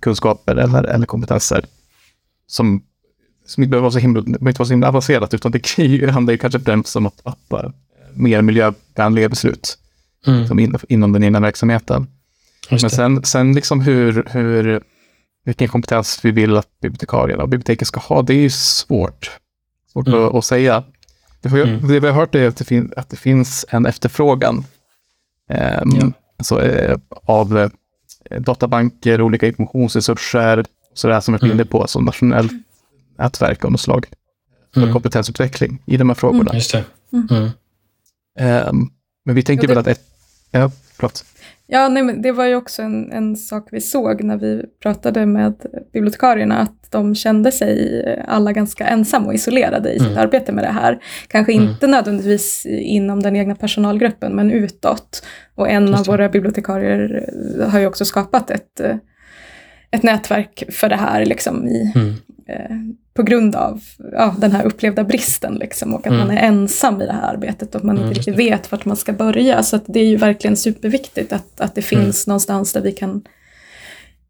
kunskaper 0.00 0.56
eller, 0.56 0.84
eller 0.84 1.06
kompetenser 1.06 1.64
som, 2.46 2.82
som 3.46 3.62
inte 3.62 3.70
behöver 3.70 3.82
vara 3.82 3.92
så 3.92 3.98
himla, 3.98 4.20
inte 4.20 4.40
vara 4.42 4.66
så 4.66 4.72
himla 4.72 4.88
avancerat, 4.88 5.34
utan 5.34 5.52
det 5.52 6.10
handlar 6.10 6.32
ju 6.32 6.38
kanske 6.38 6.60
främst 6.60 6.96
om 6.96 7.06
att 7.06 7.20
fatta 7.20 7.72
mer 8.14 8.42
miljövänliga 8.42 9.28
beslut 9.28 9.78
mm. 10.26 10.40
liksom 10.40 10.58
in, 10.58 10.76
inom 10.88 11.12
den 11.12 11.24
egna 11.24 11.40
verksamheten. 11.40 12.06
Men 12.70 12.90
sen, 12.90 13.24
sen 13.24 13.52
liksom 13.52 13.80
hur, 13.80 14.28
hur, 14.30 14.82
vilken 15.44 15.68
kompetens 15.68 16.20
vi 16.22 16.30
vill 16.30 16.56
att 16.56 16.80
bibliotekarierna 16.80 17.42
och 17.42 17.48
biblioteken 17.48 17.86
ska 17.86 18.00
ha, 18.00 18.22
det 18.22 18.34
är 18.34 18.38
ju 18.38 18.50
svårt, 18.50 19.30
svårt 19.92 20.08
mm. 20.08 20.24
att, 20.24 20.34
att, 20.34 20.44
säga. 20.44 20.84
Det, 21.40 21.48
har, 21.48 21.58
mm. 21.58 21.88
det 21.88 22.00
vi 22.00 22.06
har 22.06 22.14
hört 22.14 22.34
är 22.34 22.48
att 22.48 22.56
det, 22.56 22.64
fin, 22.64 22.92
att 22.96 23.10
det 23.10 23.16
finns 23.16 23.64
en 23.68 23.86
efterfrågan 23.86 24.64
eh, 25.50 25.82
ja. 25.84 26.12
alltså, 26.38 26.62
eh, 26.62 26.98
av 27.10 27.58
eh, 27.58 28.40
databanker, 28.40 29.20
olika 29.20 29.46
informationsresurser, 29.46 30.64
så 30.96 31.08
det 31.08 31.14
här 31.14 31.20
som 31.20 31.34
jag 31.34 31.40
var 31.40 31.48
inne 31.48 31.64
på, 31.64 31.86
som 31.86 32.04
nationellt 32.04 32.52
nätverk 33.18 33.64
av 33.64 33.70
något 33.70 33.80
slag. 33.80 34.06
För 34.74 34.80
mm. 34.80 34.92
kompetensutveckling 34.92 35.82
i 35.86 35.96
de 35.96 36.08
här 36.08 36.14
frågorna. 36.14 36.50
Mm, 36.50 36.56
just 36.56 36.72
det. 36.72 36.84
Mm. 37.12 37.50
Um, 38.68 38.90
men 39.24 39.34
vi 39.34 39.42
tänker 39.42 39.68
väl 39.68 39.78
att 39.78 39.86
ett... 39.86 40.00
Ja, 40.50 40.70
klart. 40.96 41.12
Ja, 41.66 41.88
nej, 41.88 42.02
men 42.02 42.22
det 42.22 42.32
var 42.32 42.44
ju 42.44 42.54
också 42.54 42.82
en, 42.82 43.12
en 43.12 43.36
sak 43.36 43.68
vi 43.72 43.80
såg 43.80 44.22
när 44.22 44.36
vi 44.36 44.64
pratade 44.82 45.26
med 45.26 45.54
bibliotekarierna, 45.92 46.58
att 46.58 46.90
de 46.90 47.14
kände 47.14 47.52
sig 47.52 48.02
alla 48.28 48.52
ganska 48.52 48.86
ensamma 48.86 49.26
och 49.26 49.34
isolerade 49.34 49.92
i 49.92 49.98
sitt 49.98 50.08
mm. 50.08 50.18
arbete 50.18 50.52
med 50.52 50.64
det 50.64 50.70
här. 50.70 50.98
Kanske 51.28 51.52
mm. 51.52 51.68
inte 51.68 51.86
nödvändigtvis 51.86 52.66
inom 52.66 53.22
den 53.22 53.36
egna 53.36 53.54
personalgruppen, 53.54 54.36
men 54.36 54.50
utåt. 54.50 55.26
Och 55.54 55.70
en 55.70 55.94
av 55.94 56.06
våra 56.06 56.28
bibliotekarier 56.28 57.30
har 57.70 57.78
ju 57.78 57.86
också 57.86 58.04
skapat 58.04 58.50
ett, 58.50 58.80
ett 59.90 60.02
nätverk 60.02 60.62
för 60.70 60.88
det 60.88 60.96
här 60.96 61.24
liksom 61.24 61.68
i, 61.68 61.92
mm. 61.94 62.14
eh, 62.48 62.76
på 63.14 63.22
grund 63.22 63.54
av 63.54 63.80
ja, 64.12 64.34
den 64.38 64.52
här 64.52 64.64
upplevda 64.64 65.04
bristen 65.04 65.54
liksom, 65.54 65.94
och 65.94 66.06
att 66.06 66.12
mm. 66.12 66.18
man 66.18 66.30
är 66.30 66.42
ensam 66.42 67.02
i 67.02 67.06
det 67.06 67.12
här 67.12 67.34
arbetet 67.34 67.74
och 67.74 67.84
man 67.84 67.96
mm, 67.96 68.08
inte 68.08 68.18
riktigt 68.18 68.36
vet 68.36 68.72
vart 68.72 68.84
man 68.84 68.96
ska 68.96 69.12
börja. 69.12 69.62
Så 69.62 69.78
det 69.86 70.00
är 70.00 70.06
ju 70.06 70.16
verkligen 70.16 70.56
superviktigt 70.56 71.32
att, 71.32 71.60
att 71.60 71.74
det 71.74 71.92
mm. 71.92 72.04
finns 72.04 72.26
någonstans 72.26 72.72
där 72.72 72.80
vi 72.80 72.92
kan 72.92 73.22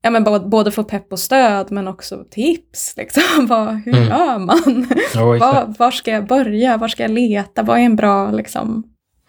ja, 0.02 0.10
men 0.10 0.50
både 0.50 0.70
få 0.70 0.84
pepp 0.84 1.12
och 1.12 1.18
stöd 1.18 1.72
men 1.72 1.88
också 1.88 2.24
tips. 2.30 2.94
Liksom. 2.96 3.22
Vad, 3.48 3.74
hur 3.84 3.96
mm. 3.96 4.08
gör 4.08 4.38
man? 4.38 4.86
Oh, 5.14 5.38
var, 5.38 5.74
var, 5.78 5.90
ska 5.90 6.10
jag 6.10 6.26
börja? 6.26 6.76
Var 6.76 6.88
ska 6.88 7.02
jag 7.02 7.10
leta? 7.10 7.62
Vad 7.62 7.78
är 7.78 7.82
en 7.82 7.96
bra... 7.96 8.30
Liksom? 8.30 8.82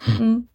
Mm. 0.06 0.18
mm. 0.18 0.46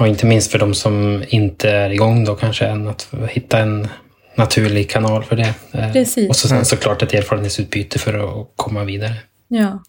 Och 0.00 0.08
inte 0.08 0.26
minst 0.26 0.52
för 0.52 0.58
de 0.58 0.74
som 0.74 1.24
inte 1.28 1.70
är 1.70 1.90
igång 1.90 2.24
då 2.24 2.34
kanske 2.34 2.66
än 2.66 2.88
att 2.88 3.14
hitta 3.28 3.58
en 3.58 3.88
naturlig 4.36 4.90
kanal 4.90 5.24
för 5.24 5.36
det. 5.36 5.54
Eh, 5.72 5.92
Precis. 5.92 6.28
Och 6.28 6.36
så 6.36 6.48
sen 6.48 6.64
såklart 6.64 7.02
ett 7.02 7.14
erfarenhetsutbyte 7.14 7.98
för 7.98 8.40
att 8.40 8.52
komma 8.56 8.84
vidare. 8.84 9.14
Ja. 9.48 9.82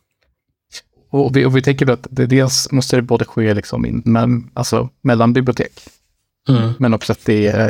Och 1.09 1.35
vi, 1.35 1.45
och 1.45 1.57
vi 1.57 1.61
tänker 1.61 1.89
att 1.89 2.07
det 2.09 2.25
dels 2.25 2.71
måste 2.71 2.95
det 2.95 3.01
både 3.01 3.25
ske 3.25 3.53
liksom 3.53 3.85
in, 3.85 4.01
men, 4.05 4.49
alltså, 4.53 4.89
mellan 5.01 5.33
bibliotek, 5.33 5.71
mm. 6.49 6.73
men 6.79 6.93
också 6.93 7.11
att 7.11 7.25
det 7.25 7.47
är, 7.47 7.69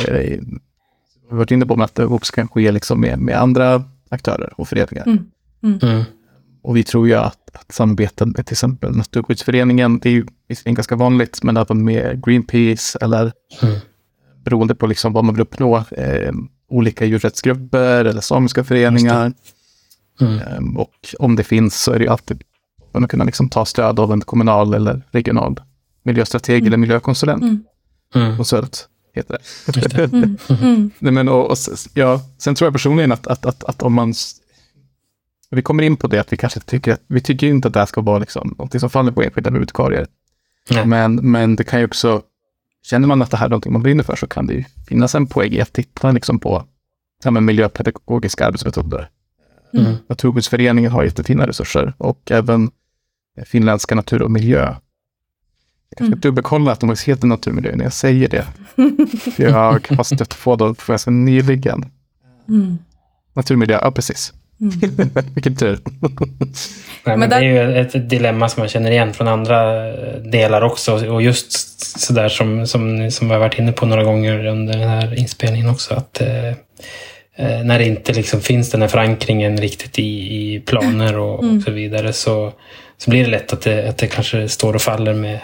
vi 1.27 1.29
har 1.29 1.37
varit 1.37 1.51
inne 1.51 1.65
på 1.65 1.83
att 1.83 1.95
det 1.95 2.05
också 2.05 2.33
kan 2.33 2.47
ske 2.47 2.71
liksom 2.71 3.01
med, 3.01 3.19
med 3.19 3.41
andra 3.41 3.83
aktörer 4.09 4.53
och 4.55 4.67
föreningar. 4.67 5.05
Mm. 5.05 5.25
Mm. 5.63 5.79
mm. 5.81 6.03
Och 6.61 6.77
vi 6.77 6.83
tror 6.83 7.07
ju 7.07 7.13
att, 7.13 7.55
att 7.55 7.71
samarbeten 7.71 8.33
med 8.37 8.45
till 8.45 8.53
exempel 8.53 8.95
Naturskyddsföreningen, 8.95 9.99
det 9.99 10.09
är 10.09 10.13
ju 10.13 10.25
ganska 10.65 10.95
vanligt, 10.95 11.43
men 11.43 11.57
även 11.57 11.83
med 11.83 12.25
Greenpeace 12.25 12.99
eller 13.01 13.31
mm. 13.61 13.79
beroende 14.43 14.75
på 14.75 14.87
liksom 14.87 15.13
vad 15.13 15.23
man 15.23 15.35
vill 15.35 15.41
uppnå, 15.41 15.77
eh, 15.77 16.31
olika 16.69 17.05
djurrättsgrupper 17.05 18.05
eller 18.05 18.21
samiska 18.21 18.63
föreningar. 18.63 19.33
Mm. 20.21 20.39
Ehm, 20.39 20.77
och 20.77 21.15
om 21.19 21.35
det 21.35 21.43
finns 21.43 21.81
så 21.81 21.91
är 21.91 21.99
det 21.99 22.03
ju 22.03 22.11
alltid 22.11 22.43
att 22.91 23.09
kunna 23.09 23.23
liksom 23.23 23.49
ta 23.49 23.65
stöd 23.65 23.99
av 23.99 24.11
en 24.11 24.21
kommunal 24.21 24.73
eller 24.73 25.01
regional 25.11 25.61
miljöstrateg 26.03 26.57
mm. 26.57 26.67
eller 26.67 26.77
miljökonsulent. 26.77 27.43
Mm. 27.43 27.63
mm. 28.15 28.37
Konsulent 28.37 28.87
heter 29.13 29.37
det. 29.65 29.81
det. 29.95 30.03
Mm. 30.03 30.37
mm. 30.49 30.91
Nej, 30.99 31.11
men, 31.11 31.29
och, 31.29 31.51
och, 31.51 31.57
ja, 31.93 32.21
sen 32.37 32.55
tror 32.55 32.65
jag 32.65 32.73
personligen 32.73 33.11
att, 33.11 33.27
att, 33.27 33.45
att, 33.45 33.63
att 33.63 33.83
om 33.83 33.93
man 33.93 34.13
vi 35.49 35.61
kommer 35.61 35.83
in 35.83 35.97
på 35.97 36.07
det 36.07 36.19
att 36.19 36.33
vi 36.33 36.37
kanske 36.37 36.59
tycker 36.59 36.93
att 36.93 37.01
vi 37.07 37.21
tycker 37.21 37.47
inte 37.47 37.67
att 37.67 37.73
det 37.73 37.79
här 37.79 37.85
ska 37.85 38.01
vara 38.01 38.19
liksom 38.19 38.55
något 38.57 38.79
som 38.79 38.89
faller 38.89 39.11
på 39.11 39.23
enskilda 39.23 39.51
bibliotekarier. 39.51 40.07
Men, 40.85 41.15
men 41.15 41.55
det 41.55 41.63
kan 41.63 41.79
ju 41.79 41.85
också 41.85 42.21
känner 42.89 43.07
man 43.07 43.21
att 43.21 43.31
det 43.31 43.37
här 43.37 43.45
är 43.45 43.49
någonting 43.49 43.73
man 43.73 43.83
brinner 43.83 44.03
för 44.03 44.15
så 44.15 44.27
kan 44.27 44.47
det 44.47 44.53
ju 44.53 44.63
finnas 44.87 45.15
en 45.15 45.27
poäng 45.27 45.53
i 45.53 45.61
att 45.61 45.73
titta 45.73 46.11
liksom 46.11 46.39
på 46.39 46.63
ja, 47.23 47.31
miljöpedagogiska 47.31 48.45
arbetsmetoder. 48.45 49.09
Mm. 49.73 49.95
Naturskyddsföreningen 50.07 50.91
har 50.91 51.03
jättefina 51.03 51.47
resurser 51.47 51.93
och 51.97 52.31
även 52.31 52.71
finländska 53.45 53.95
natur 53.95 54.21
och 54.21 54.31
miljö. 54.31 54.75
Jag 55.89 55.97
kanske 55.97 56.13
mm. 56.13 56.19
dubbelkolla 56.19 56.71
att 56.71 56.79
de 56.79 56.89
har 56.89 57.07
heter 57.07 57.27
naturmiljö 57.27 57.75
när 57.75 57.83
jag 57.83 57.93
säger 57.93 58.29
det. 58.29 58.47
jag 59.37 59.51
har 59.51 60.03
stött 60.15 60.43
på 60.43 60.55
dem 60.55 60.75
ganska 60.87 61.11
nyligen. 61.11 61.85
Mm. 62.47 62.77
Naturmiljö, 63.33 63.79
ja 63.81 63.91
precis. 63.91 64.33
Mm. 64.61 65.09
Vilken 65.33 65.55
tur. 65.55 65.79
Nej, 67.03 67.17
men 67.17 67.29
det 67.29 67.35
är 67.35 67.41
ju 67.41 67.77
ett 67.77 68.09
dilemma 68.09 68.49
som 68.49 68.61
man 68.61 68.69
känner 68.69 68.91
igen 68.91 69.13
från 69.13 69.27
andra 69.27 69.91
delar 70.19 70.61
också. 70.61 71.07
Och 71.07 71.21
just 71.21 71.51
sådär 71.99 72.29
som, 72.29 72.67
som, 72.67 73.11
som 73.11 73.27
vi 73.27 73.33
har 73.33 73.39
varit 73.39 73.59
inne 73.59 73.71
på 73.71 73.85
några 73.85 74.03
gånger 74.03 74.45
under 74.45 74.77
den 74.77 74.89
här 74.89 75.19
inspelningen 75.19 75.69
också. 75.69 75.93
Att 75.93 76.21
eh, 76.21 76.47
eh 77.35 77.63
när 77.63 77.79
det 77.79 77.85
inte 77.85 78.13
liksom 78.13 78.41
finns 78.41 78.71
den 78.71 78.81
här 78.81 78.87
förankringen 78.87 79.57
riktigt 79.57 79.99
i, 79.99 80.53
i 80.55 80.59
planer 80.59 81.17
och, 81.17 81.43
mm. 81.43 81.57
och, 81.57 81.63
så 81.63 81.71
vidare 81.71 82.13
så, 82.13 82.53
så 82.97 83.09
blir 83.09 83.23
det 83.23 83.29
lätt 83.29 83.53
att 83.53 83.61
det, 83.61 83.89
att 83.89 83.97
det 83.97 84.07
kanske 84.07 84.49
står 84.49 84.73
och 84.73 84.81
faller 84.81 85.13
med 85.13 85.39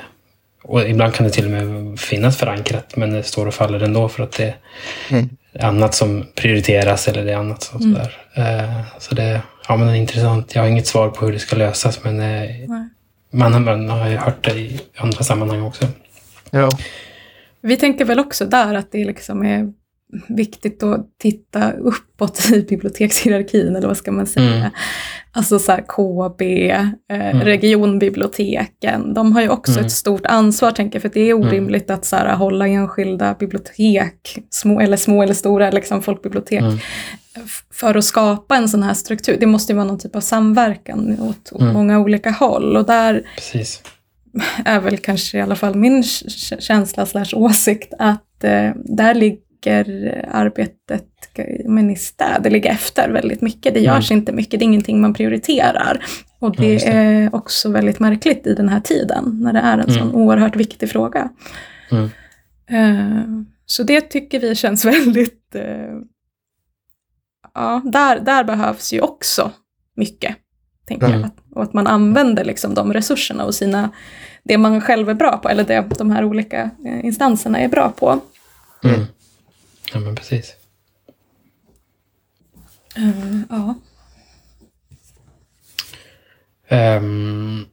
och 0.63 0.89
ibland 0.89 1.13
kan 1.13 1.27
det 1.27 1.33
till 1.33 1.45
och 1.45 1.51
med 1.51 1.99
finnas 1.99 2.37
förankrat 2.37 2.95
men 2.95 3.13
det 3.13 3.23
står 3.23 3.45
och 3.45 3.53
faller 3.53 3.79
ändå 3.79 4.09
för 4.09 4.23
att 4.23 4.31
det, 4.31 4.53
mm 5.09 5.29
annat 5.59 5.95
som 5.95 6.25
prioriteras 6.35 7.07
eller 7.07 7.25
det 7.25 7.31
är 7.31 7.37
annat 7.37 7.63
som 7.63 7.81
mm. 7.81 7.93
sådär. 7.93 8.17
Uh, 8.37 8.81
så 8.99 9.15
det, 9.15 9.41
ja, 9.67 9.75
men 9.77 9.87
det 9.87 9.93
är 9.93 9.97
intressant. 9.97 10.55
Jag 10.55 10.61
har 10.61 10.69
inget 10.69 10.87
svar 10.87 11.09
på 11.09 11.25
hur 11.25 11.33
det 11.33 11.39
ska 11.39 11.55
lösas 11.55 12.03
men 12.03 12.19
uh, 12.19 12.85
man, 13.31 13.63
man 13.63 13.89
har 13.89 14.09
ju 14.09 14.17
hört 14.17 14.43
det 14.43 14.59
i 14.59 14.79
andra 14.97 15.23
sammanhang 15.23 15.61
också. 15.61 15.87
Ja. 16.51 16.69
Vi 17.61 17.77
tänker 17.77 18.05
väl 18.05 18.19
också 18.19 18.45
där 18.45 18.75
att 18.75 18.91
det 18.91 19.05
liksom 19.05 19.43
är 19.45 19.73
viktigt 20.27 20.83
att 20.83 21.07
titta 21.19 21.71
uppåt 21.71 22.51
i 22.51 22.61
bibliotekshierarkin, 22.61 23.75
eller 23.75 23.87
vad 23.87 23.97
ska 23.97 24.11
man 24.11 24.27
säga. 24.27 24.55
Mm. 24.55 24.71
Alltså 25.35 25.59
så 25.59 25.71
här 25.71 25.81
KB, 25.87 26.41
eh, 26.71 27.31
mm. 27.31 27.41
regionbiblioteken, 27.41 29.13
de 29.13 29.31
har 29.31 29.41
ju 29.41 29.49
också 29.49 29.71
mm. 29.71 29.85
ett 29.85 29.91
stort 29.91 30.25
ansvar, 30.25 30.71
tänker 30.71 30.95
jag, 30.95 31.01
för 31.01 31.09
det 31.09 31.29
är 31.29 31.35
mm. 31.35 31.47
orimligt 31.47 31.89
att 31.89 32.05
så 32.05 32.15
här, 32.15 32.35
hålla 32.35 32.67
enskilda 32.67 33.35
bibliotek, 33.39 34.39
små 34.49 34.79
eller 34.79 34.97
små 34.97 35.23
eller 35.23 35.33
stora 35.33 35.71
liksom 35.71 36.01
folkbibliotek, 36.01 36.61
mm. 36.61 36.77
för 37.71 37.95
att 37.95 38.05
skapa 38.05 38.55
en 38.55 38.69
sån 38.69 38.83
här 38.83 38.93
struktur. 38.93 39.37
Det 39.39 39.45
måste 39.45 39.71
ju 39.71 39.75
vara 39.75 39.87
någon 39.87 39.99
typ 39.99 40.15
av 40.15 40.21
samverkan 40.21 41.19
åt, 41.19 41.51
åt 41.51 41.61
mm. 41.61 41.73
många 41.73 41.99
olika 41.99 42.31
håll. 42.31 42.77
Och 42.77 42.85
där 42.85 43.27
Precis. 43.35 43.81
är 44.65 44.79
väl 44.79 44.97
kanske 44.97 45.37
i 45.37 45.41
alla 45.41 45.55
fall 45.55 45.75
min 45.75 46.03
känsla 46.59 47.05
slash 47.05 47.33
åsikt 47.33 47.93
att 47.99 48.43
eh, 48.43 48.71
där 48.75 49.13
ligger 49.13 49.52
ligger 49.65 50.29
arbetet 50.31 51.09
men 51.65 51.89
i 51.89 51.95
städer 51.95 52.49
ligger 52.49 52.71
efter 52.71 53.09
väldigt 53.09 53.41
mycket. 53.41 53.73
Det 53.73 53.79
görs 53.79 54.11
mm. 54.11 54.19
inte 54.19 54.31
mycket, 54.31 54.59
det 54.59 54.63
är 54.63 54.67
ingenting 54.67 55.01
man 55.01 55.13
prioriterar. 55.13 56.05
Och 56.39 56.55
det, 56.55 56.73
ja, 56.73 56.79
det, 56.79 56.97
är 56.97 57.35
också 57.35 57.69
väldigt 57.69 57.99
märkligt 57.99 58.47
i 58.47 58.53
den 58.53 58.69
här 58.69 58.79
tiden, 58.79 59.39
när 59.41 59.53
det 59.53 59.59
är 59.59 59.77
en 59.77 59.89
mm. 59.89 59.93
sån 59.93 60.15
oerhört 60.15 60.55
viktig 60.55 60.89
fråga. 60.89 61.29
Mm. 61.91 62.09
Uh, 62.71 63.43
så 63.65 63.83
det 63.83 64.01
tycker 64.01 64.39
vi 64.39 64.55
känns 64.55 64.85
väldigt... 64.85 65.55
Uh, 65.55 66.01
ja, 67.53 67.81
där, 67.85 68.19
där 68.19 68.43
behövs 68.43 68.93
ju 68.93 69.01
också 69.01 69.51
mycket, 69.95 70.35
tänker 70.87 71.09
jag. 71.09 71.29
Och 71.55 71.63
att 71.63 71.73
man 71.73 71.87
använder 71.87 72.45
liksom 72.45 72.73
de 72.73 72.93
resurserna 72.93 73.45
och 73.45 73.55
sina, 73.55 73.89
det 74.43 74.57
man 74.57 74.81
själv 74.81 75.09
är 75.09 75.13
bra 75.13 75.37
på, 75.37 75.49
eller 75.49 75.63
det 75.63 75.85
de 75.97 76.11
här 76.11 76.23
olika 76.23 76.69
eh, 76.85 77.05
instanserna 77.05 77.59
är 77.59 77.67
bra 77.67 77.89
på. 77.89 78.19
Ja, 79.93 79.99
men 79.99 80.15
precis. 80.15 80.53
Uh, 82.97 83.41
ja. 83.49 83.75
Um, 86.97 87.65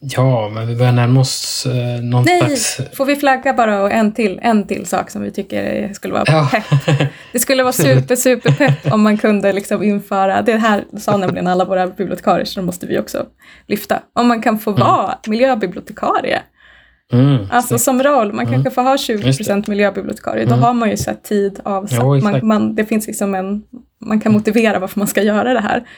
ja, 0.00 0.48
men 0.48 0.66
vi 0.66 0.76
börjar 0.76 0.92
närma 0.92 1.20
oss 1.20 1.66
uh, 1.66 2.04
någon 2.04 2.24
Nej, 2.24 2.56
slags... 2.56 2.96
får 2.96 3.04
vi 3.04 3.16
flagga 3.16 3.52
bara 3.52 3.82
och 3.82 3.92
en 3.92 4.12
till, 4.12 4.38
en 4.42 4.66
till 4.66 4.86
sak 4.86 5.10
som 5.10 5.22
vi 5.22 5.30
tycker 5.30 5.92
skulle 5.92 6.14
vara 6.14 6.24
ja. 6.26 6.48
pepp. 6.52 7.08
Det 7.32 7.38
skulle 7.38 7.62
vara 7.62 7.72
super, 7.72 8.16
super 8.16 8.52
pepp 8.52 8.92
om 8.92 9.02
man 9.02 9.18
kunde 9.18 9.52
liksom 9.52 9.82
införa, 9.82 10.42
det 10.42 10.56
här 10.56 10.84
sa 10.98 11.16
nämligen 11.16 11.46
alla 11.46 11.64
våra 11.64 11.86
bibliotekarier, 11.86 12.44
så 12.44 12.60
det 12.60 12.66
måste 12.66 12.86
vi 12.86 12.98
också 12.98 13.26
lyfta. 13.66 14.02
Om 14.12 14.28
man 14.28 14.42
kan 14.42 14.58
få 14.58 14.70
mm. 14.70 14.80
vara 14.80 15.18
miljöbibliotekarie. 15.26 16.42
Mm, 17.12 17.46
alltså 17.50 17.78
som 17.78 18.02
roll, 18.02 18.32
man 18.32 18.46
mm. 18.46 18.52
kanske 18.52 18.70
får 18.70 18.82
ha 18.82 18.96
20% 18.96 19.70
miljöbibliotekarie, 19.70 20.42
mm. 20.42 20.58
då 20.58 20.66
har 20.66 20.74
man 20.74 20.90
ju 20.90 20.96
så 20.96 21.10
tid 21.22 21.60
avsatt. 21.64 21.98
Jo, 22.02 22.20
man, 22.20 22.46
man, 22.46 22.74
det 22.74 22.84
finns 22.84 23.06
liksom 23.06 23.34
en, 23.34 23.62
man 23.98 24.20
kan 24.20 24.32
motivera 24.32 24.78
varför 24.78 25.00
man 25.00 25.08
ska 25.08 25.22
göra 25.22 25.54
det 25.54 25.60
här. 25.60 25.88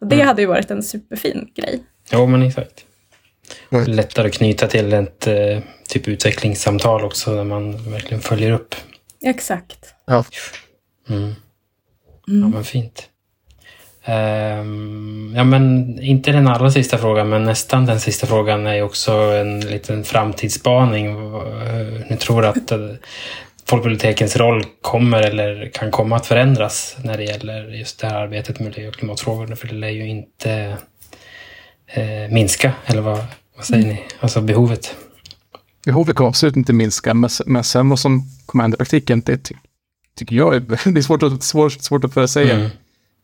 Och 0.00 0.06
det 0.06 0.14
mm. 0.14 0.26
hade 0.26 0.42
ju 0.42 0.48
varit 0.48 0.70
en 0.70 0.82
superfin 0.82 1.48
grej. 1.54 1.82
Jo, 2.12 2.26
men 2.26 2.42
exakt. 2.42 2.84
Lättare 3.86 4.28
att 4.28 4.34
knyta 4.34 4.66
till 4.66 4.92
ett 4.92 5.26
eh, 5.26 5.58
typ 5.88 6.08
utvecklingssamtal 6.08 7.04
också, 7.04 7.34
där 7.34 7.44
man 7.44 7.90
verkligen 7.90 8.20
följer 8.20 8.52
upp. 8.52 8.74
Exakt. 9.24 9.94
Ja. 10.06 10.24
Mm. 11.08 11.34
Ja, 12.26 12.32
mm. 12.32 12.50
men 12.50 12.64
fint. 12.64 13.08
Um, 14.08 15.32
ja, 15.36 15.44
men 15.44 15.98
inte 16.02 16.32
den 16.32 16.48
allra 16.48 16.70
sista 16.70 16.98
frågan, 16.98 17.28
men 17.28 17.44
nästan 17.44 17.86
den 17.86 18.00
sista 18.00 18.26
frågan 18.26 18.66
är 18.66 18.82
också 18.82 19.12
en 19.12 19.60
liten 19.60 20.04
framtidsspaning. 20.04 21.16
Ni 22.10 22.16
tror 22.16 22.44
att 22.44 22.72
uh, 22.72 22.90
folkbibliotekens 23.66 24.36
roll 24.36 24.64
kommer 24.82 25.22
eller 25.22 25.70
kan 25.74 25.90
komma 25.90 26.16
att 26.16 26.26
förändras 26.26 26.96
när 27.04 27.16
det 27.16 27.24
gäller 27.24 27.68
just 27.68 28.00
det 28.00 28.06
här 28.06 28.14
arbetet 28.14 28.60
med 28.60 28.68
miljö 28.68 28.88
och 28.88 28.94
klimatfrågorna, 28.94 29.56
för 29.56 29.66
det 29.66 29.74
lär 29.74 29.88
ju 29.88 30.08
inte 30.08 30.76
uh, 31.98 32.32
minska, 32.34 32.72
eller 32.86 33.00
vad, 33.00 33.24
vad 33.56 33.64
säger 33.64 33.86
ni? 33.86 34.02
Alltså 34.20 34.40
behovet. 34.40 34.96
behovet 35.84 36.16
kommer 36.16 36.28
absolut 36.28 36.56
inte 36.56 36.72
minska, 36.72 37.14
men, 37.14 37.30
men 37.46 37.64
sen 37.64 37.88
vad 37.88 37.98
som 37.98 38.22
kommer 38.46 38.64
hända 38.64 38.74
i 38.74 38.78
praktiken, 38.78 39.20
det 39.20 39.38
ty 39.38 39.54
tycker 40.16 40.36
jag 40.36 40.54
är, 40.54 40.60
det 40.92 41.00
är 41.00 41.02
svårt 41.02 41.22
att, 41.22 41.42
svårt, 41.42 41.72
svårt 41.72 42.04
att 42.04 42.14
förutsäga. 42.14 42.54
Mm. 42.54 42.70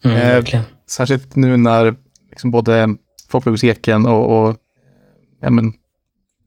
Mm, 0.05 0.17
eh, 0.17 0.63
särskilt 0.87 1.37
nu 1.37 1.57
när 1.57 1.95
liksom 2.31 2.51
både 2.51 2.97
folkbiblioteken 3.29 4.07
och, 4.07 4.49
och 4.49 4.57
ja, 5.41 5.51
men, 5.51 5.73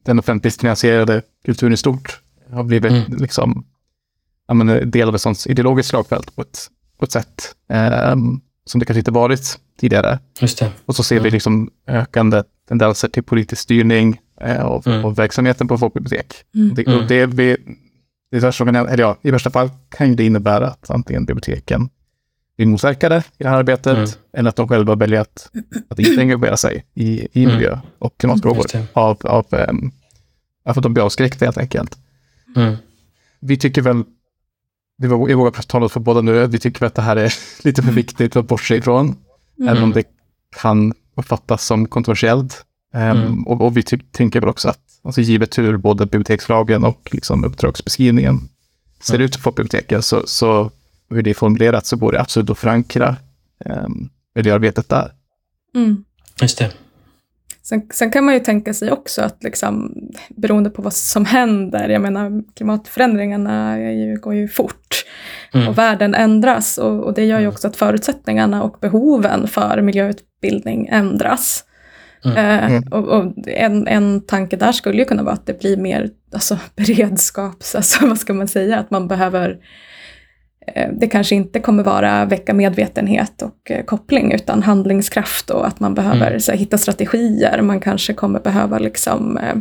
den 0.06 0.20
offentligt 0.20 0.62
finansierade 0.62 1.22
kulturen 1.46 1.74
i 1.74 1.78
stort 1.78 2.22
har 2.52 2.64
blivit 2.64 2.92
mm. 2.92 3.18
liksom, 3.18 3.66
ja, 4.48 4.54
men, 4.54 4.92
del 4.92 5.08
av 5.08 5.16
ett 5.16 5.22
sånt 5.22 5.48
ideologiskt 5.48 5.90
slagfält 5.90 6.36
på 6.36 6.42
ett, 6.42 6.68
på 7.00 7.06
ett 7.06 7.12
sätt 7.12 7.56
eh, 7.70 8.16
som 8.66 8.80
det 8.80 8.86
kanske 8.86 9.00
inte 9.00 9.12
varit 9.12 9.60
tidigare. 9.80 10.20
Just 10.42 10.60
det. 10.60 10.72
Och 10.86 10.96
så 10.96 11.04
ser 11.04 11.16
mm. 11.16 11.24
vi 11.24 11.32
liksom 11.32 11.70
ökande 11.88 12.44
tendenser 12.68 13.08
till 13.08 13.24
politisk 13.24 13.62
styrning 13.62 14.20
eh, 14.42 14.66
av, 14.66 14.88
mm. 14.88 15.06
av, 15.06 15.16
verksamheten 15.16 15.68
på 15.68 15.78
folkbibliotek. 15.78 16.34
Mm. 16.56 16.76
Det, 16.76 16.86
och 16.96 17.08
det, 17.08 17.26
vi, 17.26 17.58
det 18.32 18.38
är 18.38 18.68
eller 18.68 19.00
ja, 19.00 19.18
I 19.22 19.32
värsta 19.32 19.50
fall 19.50 19.70
kan 19.90 20.16
det 20.16 20.26
innebära 20.26 20.68
att 20.68 20.90
antingen 20.90 21.26
biblioteken 21.26 21.90
blir 22.58 22.68
motverkade 22.68 23.24
i 23.38 23.44
det 23.44 23.50
här 23.50 23.58
arbetet 23.58 23.98
mm. 23.98 24.10
eller 24.34 24.50
att 24.50 24.56
de 24.56 24.68
själva 24.68 24.96
väljer 24.96 25.22
att, 25.22 25.52
att 25.90 26.00
inte 26.00 26.22
engagera 26.22 26.58
sig 26.58 26.86
i, 26.94 27.28
i 27.34 27.44
mm. 27.44 27.56
miljö 27.56 27.80
och 28.00 28.18
klimatfrågor 28.18 28.66
av, 28.94 29.18
av, 29.24 29.46
um, 29.70 29.92
för 30.64 30.80
att 30.80 30.84
de 30.84 30.94
blir 30.94 31.04
avskräckta 31.04 31.46
helt 31.46 31.58
enkelt. 31.58 31.98
Mm. 32.56 32.76
Vi 33.40 33.58
tycker 33.58 33.82
väl, 33.82 34.04
det 34.98 35.08
var, 35.08 35.30
jag 35.30 35.38
vågar 35.38 35.52
tala 35.52 35.90
för 35.90 36.00
båda 36.00 36.22
nu, 36.22 36.48
vi 36.48 36.60
tycker 36.60 36.86
att 36.86 36.96
det 36.96 37.02
här 37.02 37.16
är 37.16 37.34
lite 37.64 37.82
för 37.82 37.92
viktigt 37.92 38.36
att 38.36 38.48
bortse 38.48 38.76
ifrån. 38.76 39.16
Mm. 39.58 39.70
Även 39.70 39.84
om 39.84 39.92
det 39.92 40.04
kan 40.62 40.94
uppfattas 41.16 41.66
som 41.66 41.88
kontroversiellt. 41.88 42.64
Um, 42.94 43.02
mm. 43.02 43.48
och, 43.48 43.62
och, 43.62 43.78
vi 43.78 43.84
tänker 43.84 44.40
väl 44.40 44.50
också 44.50 44.70
att, 44.70 44.80
alltså 45.04 45.22
givet 45.22 45.58
hur 45.58 45.78
både 45.78 46.06
bibliotekslagen 46.06 46.84
och 46.84 47.10
liksom 47.12 47.44
uppdragsbeskrivningen 47.44 48.50
ser 49.02 49.16
mm. 49.16 49.26
ut 49.26 49.44
på 49.44 49.52
biblioteken 49.52 50.02
så, 50.02 50.24
så 50.26 50.72
hur 51.10 51.22
det 51.22 51.30
är 51.30 51.34
formulerat 51.34 51.86
så 51.86 51.98
går 51.98 52.12
det 52.12 52.22
absolut 52.22 52.50
att 52.50 52.58
förankra 52.58 53.16
um, 53.66 54.10
miljöarbetet 54.36 54.90
där. 54.90 55.12
Mm. 55.76 56.04
Just 56.42 56.58
det. 56.58 56.72
Sen, 57.64 57.82
sen, 57.94 58.12
kan 58.12 58.26
man 58.26 58.34
ju 58.34 58.40
tänka 58.40 58.74
sig 58.74 58.92
också 58.92 59.22
att 59.22 59.44
liksom, 59.44 59.96
beroende 60.30 60.70
på 60.70 60.82
vad 60.82 60.94
som 60.94 61.26
händer, 61.26 61.90
jag 61.90 62.02
menar 62.02 62.44
klimatförändringarna 62.56 63.80
ju, 63.80 64.20
går 64.20 64.36
ju 64.36 64.48
fort 64.48 65.06
mm. 65.54 65.68
och 65.68 65.78
världen 65.78 66.16
ändras 66.16 66.78
och, 66.78 67.04
och, 67.04 67.14
det 67.14 67.26
gör 67.26 67.38
ju 67.38 67.44
mm. 67.44 67.54
också 67.54 67.68
att 67.68 67.76
förutsättningarna 67.76 68.64
och 68.64 68.78
behoven 68.82 69.48
för 69.48 69.82
miljöutbildning 69.82 70.88
ändras. 70.92 71.64
Mm. 72.26 72.38
Eh, 72.38 72.72
mm. 72.72 72.84
och, 72.92 73.08
och 73.08 73.34
en, 73.48 73.88
en 73.88 74.22
tanke 74.22 74.56
där 74.56 74.72
skulle 74.72 74.98
ju 74.98 75.06
kunna 75.06 75.24
vara 75.24 75.34
att 75.34 75.46
det 75.46 75.60
blir 75.60 75.78
mer 75.78 76.10
alltså, 76.34 76.58
beredskaps, 76.76 77.76
alltså 77.76 78.08
vad 78.08 78.18
ska 78.18 78.34
man 78.34 78.48
säga, 78.48 78.80
att 78.80 78.92
man 78.92 79.08
behöver 79.08 79.50
Eh, 79.50 79.58
det 80.94 81.08
kanske 81.08 81.36
inte 81.36 81.60
kommer 81.60 81.84
vara 81.84 82.26
väcka 82.26 82.54
medvetenhet 82.54 83.42
och 83.42 83.72
eh, 83.72 83.86
koppling 83.86 84.32
utan 84.34 84.64
handlingskraft 84.64 85.50
och 85.50 85.68
att 85.68 85.80
man 85.80 85.94
behöver 85.94 86.28
mm. 86.28 86.40
så 86.40 86.52
här, 86.52 86.60
hitta 86.60 86.78
strategier. 86.78 87.62
Man 87.62 87.80
kanske 87.80 88.14
kommer 88.14 88.40
behöva 88.40 88.80
liksom, 88.80 89.38
eh, 89.38 89.56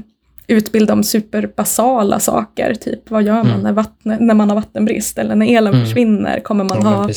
utbilda 0.47 0.92
om 0.92 1.05
superbasala 1.05 2.21
saker, 2.21 2.75
typ 2.75 3.11
vad 3.11 3.23
gör 3.23 3.35
man 3.35 3.47
mm. 3.47 3.61
när, 3.61 3.73
vatten, 3.73 4.16
när 4.21 4.35
man 4.35 4.49
har 4.49 4.57
vattenbrist 4.57 5.19
eller 5.19 5.35
när 5.35 5.57
elen 5.57 5.75
mm. 5.75 5.87
försvinner? 5.87 6.40
Kommer 6.40 6.64
man 6.64 6.79
ja, 6.83 6.88
ha 6.88 7.09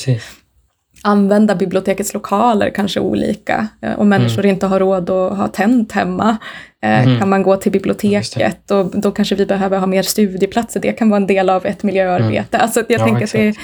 använda 1.03 1.55
bibliotekets 1.55 2.13
lokaler 2.13 2.69
kanske 2.69 2.99
olika. 2.99 3.67
Eh, 3.81 3.99
om 3.99 4.09
människor 4.09 4.39
mm. 4.39 4.53
inte 4.53 4.67
har 4.67 4.79
råd 4.79 5.09
att 5.09 5.37
ha 5.37 5.47
tänt 5.47 5.91
hemma 5.91 6.37
eh, 6.83 7.03
mm. 7.03 7.19
kan 7.19 7.29
man 7.29 7.43
gå 7.43 7.55
till 7.55 7.71
biblioteket 7.71 8.71
och 8.71 9.01
då 9.01 9.11
kanske 9.11 9.35
vi 9.35 9.45
behöver 9.45 9.79
ha 9.79 9.87
mer 9.87 10.03
studieplatser. 10.03 10.79
Det 10.79 10.91
kan 10.91 11.09
vara 11.09 11.21
en 11.21 11.27
del 11.27 11.49
av 11.49 11.65
ett 11.65 11.83
miljöarbete. 11.83 12.57
Mm. 12.57 12.63
Alltså 12.63 12.79
jag 12.79 13.01
ja, 13.01 13.05
tänker 13.05 13.23
exakt. 13.23 13.35
att 13.35 13.55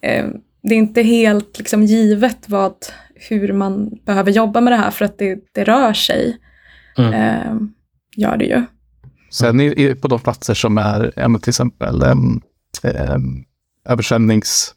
det, 0.00 0.08
är, 0.08 0.24
eh, 0.24 0.28
det 0.62 0.74
är 0.74 0.78
inte 0.78 1.02
helt 1.02 1.58
liksom, 1.58 1.82
givet 1.82 2.38
vad, 2.46 2.74
hur 3.14 3.52
man 3.52 3.90
behöver 4.06 4.30
jobba 4.30 4.60
med 4.60 4.72
det 4.72 4.76
här 4.76 4.90
för 4.90 5.04
att 5.04 5.18
det, 5.18 5.38
det 5.52 5.64
rör 5.64 5.92
sig. 5.92 6.36
Mm. 6.98 7.14
Eh, 7.14 7.54
gör 8.16 8.36
det 8.36 8.44
ju. 8.44 8.62
Sen 9.30 9.60
i, 9.60 9.94
på 9.94 10.08
de 10.08 10.20
platser 10.20 10.54
som 10.54 10.78
är, 10.78 11.38
till 11.38 11.48
exempel 11.48 12.02
um, 12.02 12.42
översvämnings 13.88 14.74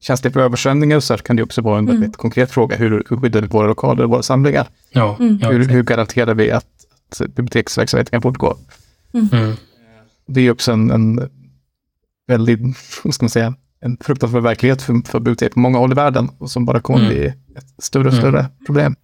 känslig 0.00 0.32
för 0.32 0.40
översvämningar 0.40 1.00
så 1.00 1.16
kan 1.16 1.36
det 1.36 1.42
också 1.42 1.62
vara 1.62 1.78
en 1.78 1.84
mm. 1.84 2.00
väldigt 2.00 2.16
konkret 2.16 2.50
fråga. 2.50 2.76
Hur, 2.76 2.90
hur 3.08 3.16
skyddar 3.16 3.40
vi 3.40 3.46
våra 3.46 3.66
lokaler 3.66 4.04
och 4.04 4.10
våra 4.10 4.22
samlingar? 4.22 4.68
Ja, 4.90 5.16
mm. 5.20 5.38
hur, 5.42 5.68
hur, 5.68 5.82
garanterar 5.82 6.34
vi 6.34 6.50
att, 6.50 6.66
att 7.10 7.34
biblioteksverksamheten 7.34 8.10
kan 8.10 8.22
fortgå? 8.22 8.56
Mm. 9.14 9.28
mm. 9.32 9.56
Det 10.26 10.40
är 10.40 10.50
också 10.50 10.72
en, 10.72 10.90
en 10.90 11.30
väldigt, 12.26 12.60
vad 13.04 13.14
ska 13.14 13.24
man 13.24 13.30
säga, 13.30 13.54
en 13.80 13.96
fruktansvärd 14.00 14.42
verklighet 14.42 14.82
för, 14.82 15.08
för 15.08 15.18
bibliotek 15.18 15.54
på 15.54 15.60
många 15.60 15.78
håll 15.78 15.92
i 15.92 15.94
världen 15.94 16.30
och 16.38 16.50
som 16.50 16.64
bara 16.64 16.80
kommer 16.80 16.98
mm. 16.98 17.10
bli 17.10 17.26
ett 17.26 17.74
större 17.78 18.08
och 18.08 18.12
mm. 18.12 18.22
större 18.22 18.46
problem. 18.66 18.96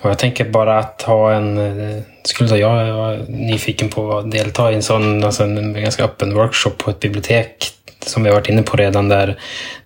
Och 0.00 0.10
jag 0.10 0.18
tänker 0.18 0.50
bara 0.50 0.78
att 0.78 1.02
ha 1.02 1.32
en, 1.32 1.58
eh, 1.58 2.02
skulle 2.24 2.56
jag 2.56 2.94
vara 2.94 3.16
nyfiken 3.28 3.88
på 3.88 4.18
att 4.18 4.30
delta 4.30 4.72
i 4.72 4.74
en 4.74 4.82
sån, 4.82 5.24
alltså 5.24 5.44
en 5.44 5.72
ganska 5.72 6.04
öppen 6.04 6.34
workshop 6.34 6.70
på 6.70 6.90
ett 6.90 7.00
bibliotek 7.00 7.72
som 8.06 8.22
vi 8.22 8.28
har 8.28 8.36
varit 8.36 8.48
inne 8.48 8.62
på 8.62 8.76
redan, 8.76 9.08
där, 9.08 9.38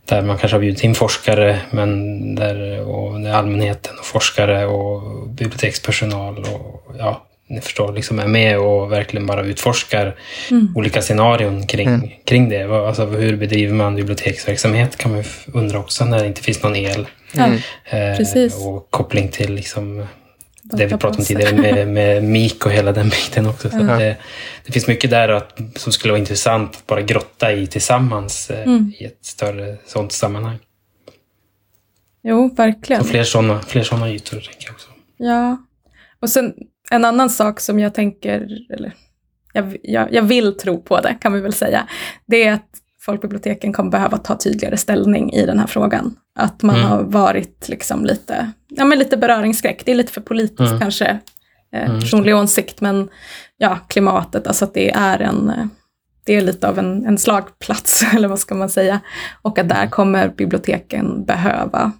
där 0.04 0.22
man 0.22 0.38
kanske 0.38 0.56
har 0.56 0.60
bjudit 0.60 0.84
in 0.84 0.94
forskare, 0.94 1.60
men 1.70 2.34
där, 2.34 2.80
och 2.88 3.20
där 3.20 3.32
allmänheten 3.32 3.98
och 3.98 4.04
forskare 4.04 4.66
och 4.66 5.28
bibliotekspersonal 5.28 6.38
och 6.38 6.94
ja, 6.98 7.26
ni 7.48 7.60
förstår, 7.60 7.92
liksom 7.92 8.18
är 8.18 8.26
med 8.26 8.58
och 8.58 8.92
verkligen 8.92 9.26
bara 9.26 9.42
utforskar 9.42 10.16
mm. 10.50 10.72
olika 10.76 11.02
scenarion 11.02 11.66
kring, 11.66 11.88
mm. 11.88 12.10
kring 12.24 12.48
det. 12.48 12.64
Alltså, 12.64 13.04
hur 13.04 13.36
bedriver 13.36 13.74
man 13.74 13.96
biblioteksverksamhet 13.96 14.96
kan 14.96 15.12
man 15.12 15.24
undra 15.52 15.78
också 15.78 16.04
när 16.04 16.18
det 16.18 16.26
inte 16.26 16.42
finns 16.42 16.62
någon 16.62 16.76
el. 16.76 17.06
Mm. 17.34 17.58
Eh, 17.84 18.66
och 18.66 18.90
koppling 18.90 19.28
till 19.28 19.54
liksom 19.54 20.06
det 20.72 20.86
vi 20.86 20.90
pratade 20.90 21.18
om 21.18 21.24
tidigare 21.24 21.56
med, 21.56 21.88
med 21.88 22.24
MIK 22.24 22.66
och 22.66 22.72
hela 22.72 22.92
den 22.92 23.08
biten 23.08 23.46
också. 23.46 23.70
Så 23.70 23.76
mm. 23.76 23.98
det, 23.98 24.16
det, 24.66 24.72
finns 24.72 24.86
mycket 24.86 25.10
där 25.10 25.28
att, 25.28 25.60
som 25.74 25.92
skulle 25.92 26.12
vara 26.12 26.18
intressant 26.18 26.76
att 26.76 26.86
bara 26.86 27.02
grotta 27.02 27.52
i 27.52 27.66
tillsammans 27.66 28.50
eh, 28.50 28.62
mm. 28.62 28.92
i 28.98 29.04
ett 29.04 29.24
större 29.24 29.76
sånt 29.86 30.12
sammanhang. 30.12 30.58
Jo, 32.22 32.54
verkligen. 32.56 33.02
Och 33.02 33.08
fler 33.08 33.24
sådana 33.24 33.60
fler 33.60 33.82
såna 33.82 34.10
ytor, 34.10 34.40
tänker 34.40 34.66
jag 34.66 34.74
också. 34.74 34.88
Ja. 35.16 35.56
Och 36.20 36.30
sen 36.30 36.54
en 36.90 37.04
annan 37.04 37.30
sak 37.30 37.60
som 37.60 37.78
jag 37.78 37.94
tänker, 37.94 38.48
eller 38.70 38.92
jag, 39.52 39.76
jag, 39.82 40.14
jag 40.14 40.22
vill 40.22 40.56
tro 40.56 40.82
på 40.82 41.00
det, 41.00 41.16
kan 41.20 41.32
vi 41.32 41.40
väl 41.40 41.52
säga, 41.52 41.88
det 42.26 42.44
är 42.44 42.52
att 42.52 42.70
folkbiblioteken 43.06 43.72
kommer 43.72 43.90
behöva 43.90 44.18
ta 44.18 44.36
tydligare 44.36 44.76
ställning 44.76 45.32
i 45.32 45.46
den 45.46 45.58
här 45.58 45.66
frågan. 45.66 46.16
Att 46.34 46.62
man 46.62 46.76
mm. 46.76 46.88
har 46.88 47.02
varit 47.02 47.68
liksom 47.68 48.04
lite, 48.04 48.52
ja, 48.68 48.84
men 48.84 48.98
lite 48.98 49.16
beröringsskräck. 49.16 49.82
Det 49.84 49.92
är 49.92 49.96
lite 49.96 50.12
för 50.12 50.20
politiskt 50.20 50.60
mm. 50.60 50.80
kanske, 50.80 51.06
eh, 51.72 51.90
mm. 51.90 52.00
personlig 52.00 52.36
åsikt, 52.36 52.80
men 52.80 53.08
ja, 53.56 53.78
klimatet, 53.88 54.46
alltså 54.46 54.64
att 54.64 54.74
det 54.74 54.90
är 54.90 55.18
en 55.18 55.50
eh, 55.50 55.66
det 56.26 56.32
är 56.32 56.42
lite 56.42 56.68
av 56.68 56.78
en, 56.78 57.06
en 57.06 57.18
slagplats, 57.18 58.04
eller 58.14 58.28
vad 58.28 58.38
ska 58.38 58.54
man 58.54 58.68
säga. 58.68 59.00
Och 59.42 59.58
att 59.58 59.68
där 59.68 59.86
kommer 59.86 60.28
biblioteken 60.28 61.24
behöva 61.24 61.92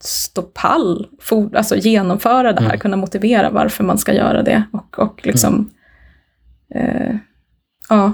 stå 0.00 0.42
pall, 0.42 1.06
for, 1.20 1.56
alltså 1.56 1.76
genomföra 1.76 2.52
det 2.52 2.60
här, 2.60 2.68
mm. 2.68 2.78
kunna 2.78 2.96
motivera 2.96 3.50
varför 3.50 3.84
man 3.84 3.98
ska 3.98 4.14
göra 4.14 4.42
det. 4.42 4.62
Och, 4.72 4.98
och 4.98 5.26
liksom, 5.26 5.70
mm. 6.74 6.86
eh, 6.86 7.16
ja, 7.88 8.12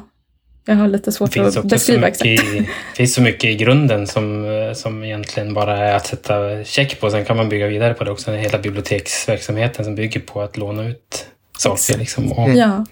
jag 0.67 0.75
har 0.75 0.89
lite 0.89 1.13
svårt 1.13 1.37
att 1.37 1.65
beskriva 1.65 2.09
exakt. 2.09 2.25
det 2.25 2.67
finns 2.97 3.15
så 3.15 3.23
mycket 3.23 3.51
i 3.51 3.55
grunden 3.55 4.07
som, 4.07 4.47
som 4.75 5.05
egentligen 5.05 5.55
bara 5.55 5.79
är 5.79 5.95
att 5.95 6.07
sätta 6.07 6.65
check 6.65 7.01
på. 7.01 7.11
Sen 7.11 7.25
kan 7.25 7.37
man 7.37 7.49
bygga 7.49 7.67
vidare 7.67 7.95
på 7.95 8.05
det 8.05 8.11
också. 8.11 8.33
Hela 8.33 8.59
biblioteksverksamheten 8.59 9.85
som 9.85 9.95
bygger 9.95 10.21
på 10.21 10.43
att 10.43 10.57
låna 10.57 10.89
ut 10.89 11.27
saker. 11.59 11.99
Liksom. 11.99 12.33
Och, 12.33 12.51
ja. 12.51 12.87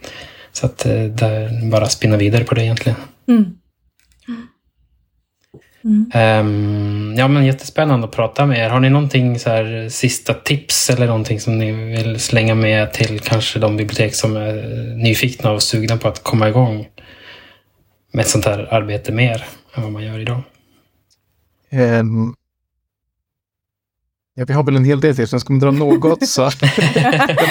Så 0.53 0.67
att 0.67 0.87
eh, 0.87 1.03
där 1.05 1.71
bara 1.71 1.87
spinna 1.87 2.17
vidare 2.17 2.45
på 2.45 2.55
det 2.55 2.65
egentligen. 2.65 2.99
Mm. 3.29 3.45
Mm. 5.85 6.11
Um, 6.15 7.15
ja, 7.19 7.29
men 7.29 7.47
jättespännande 7.47 8.07
att 8.07 8.13
prata 8.13 8.47
med 8.47 8.59
er. 8.59 8.69
Har 8.69 8.81
ni 8.81 8.91
någonting 8.91 9.39
så 9.39 9.51
här, 9.51 9.89
sista 9.89 10.35
tips 10.35 10.91
eller 10.91 11.07
någonting 11.07 11.41
som 11.41 11.59
ni 11.59 11.73
vill 11.73 12.21
slänga 12.21 12.55
med 12.55 12.93
till 12.93 13.21
kanske 13.21 13.59
de 13.59 13.77
bibliotek 13.77 14.15
som 14.15 14.37
är 14.37 14.55
nyfikna 14.97 15.51
och 15.51 15.63
sugna 15.63 15.97
på 15.97 16.09
att 16.09 16.23
komma 16.23 16.49
igång? 16.49 16.87
Med 18.13 18.23
ett 18.23 18.29
sånt 18.29 18.45
här 18.45 18.75
arbete 18.75 19.13
mer 19.13 19.45
än 19.75 19.83
vad 19.83 19.93
man 19.93 20.05
gör 20.05 20.19
idag? 20.19 20.43
Um, 21.71 22.35
ja, 24.35 24.45
vi 24.45 24.53
har 24.53 24.63
väl 24.63 24.77
en 24.77 24.85
hel 24.85 25.01
del 25.01 25.17
till, 25.17 25.29
så 25.29 25.35
jag 25.35 25.41
ska 25.41 25.55
dra 25.55 25.71
något. 25.71 26.29
så. 26.29 26.43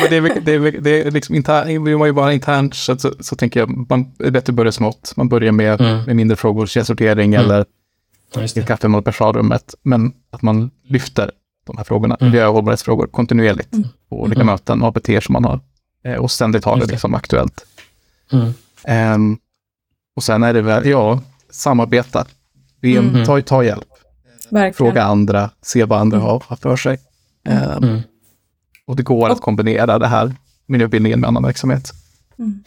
det, 0.10 0.16
är, 0.16 0.42
det, 0.42 0.52
är, 0.52 0.82
det 0.82 1.02
är 1.02 1.12
liksom 1.12 1.36
intern, 1.36 1.84
vi 1.84 1.94
var 1.94 2.06
ju 2.06 2.12
bara 2.12 2.34
internt, 2.34 2.74
så, 2.74 2.98
så, 2.98 3.14
så 3.20 3.36
tänker 3.36 3.60
jag, 3.60 3.90
man, 3.90 4.12
är 4.20 4.32
bättre 4.32 4.52
att 4.52 4.56
börja 4.56 4.72
smått. 4.72 5.14
Man 5.16 5.30
börjar 5.30 5.52
med, 5.52 5.82
mm. 5.82 6.04
med 6.04 6.16
mindre 6.16 6.38
frågor, 6.38 6.66
källsortering 6.66 7.34
mm. 7.34 7.46
eller 7.46 7.66
ja, 8.36 8.44
ett 8.44 8.68
kaffe 8.68 8.88
med 8.88 9.06
personalrummet. 9.06 9.76
Men 9.84 10.14
att 10.30 10.42
man 10.42 10.72
lyfter 10.84 11.32
de 11.66 11.78
här 11.78 11.84
frågorna, 11.84 12.16
mm. 12.16 12.32
miljö 12.32 12.48
och 12.48 12.54
hållbarhetsfrågor 12.54 13.08
kontinuerligt 13.08 13.74
mm. 13.74 13.88
på 14.10 14.22
olika 14.22 14.42
mm. 14.42 14.54
möten 14.54 14.82
och 14.82 14.88
ABT 14.88 15.24
som 15.24 15.34
man 15.34 15.46
har. 15.46 15.60
Eh, 16.04 16.16
och 16.16 16.32
ständigt 16.32 16.66
har 16.66 16.78
det 16.78 16.86
liksom 16.86 17.16
aktuellt. 17.16 17.66
Mm. 18.32 18.54
Um, 19.16 19.38
och 20.16 20.24
sen 20.24 20.44
är 20.44 20.54
det 20.54 20.62
väl, 20.62 20.86
ja, 20.88 21.20
samarbeta. 21.50 22.26
Be, 22.82 22.88
Mm. 22.98 23.26
ta, 23.26 23.42
ta 23.42 23.64
hjälp. 23.64 23.88
Verkligen. 24.50 24.74
Fråga 24.74 25.04
andra, 25.04 25.50
se 25.62 25.84
vad 25.86 26.00
andra 26.00 26.18
Mm. 26.18 26.28
har, 26.30 26.56
för 26.56 26.76
sig. 26.76 27.00
Um, 27.50 27.84
Mm. 27.84 28.02
Och 28.88 28.96
det 28.96 29.04
går 29.04 29.30
att 29.30 29.42
kombinera 29.42 30.00
det 30.00 30.08
här 30.08 30.36
miljöbildningen 30.66 31.20
med 31.20 31.28
annan 31.28 31.44
verksamhet. 31.44 31.92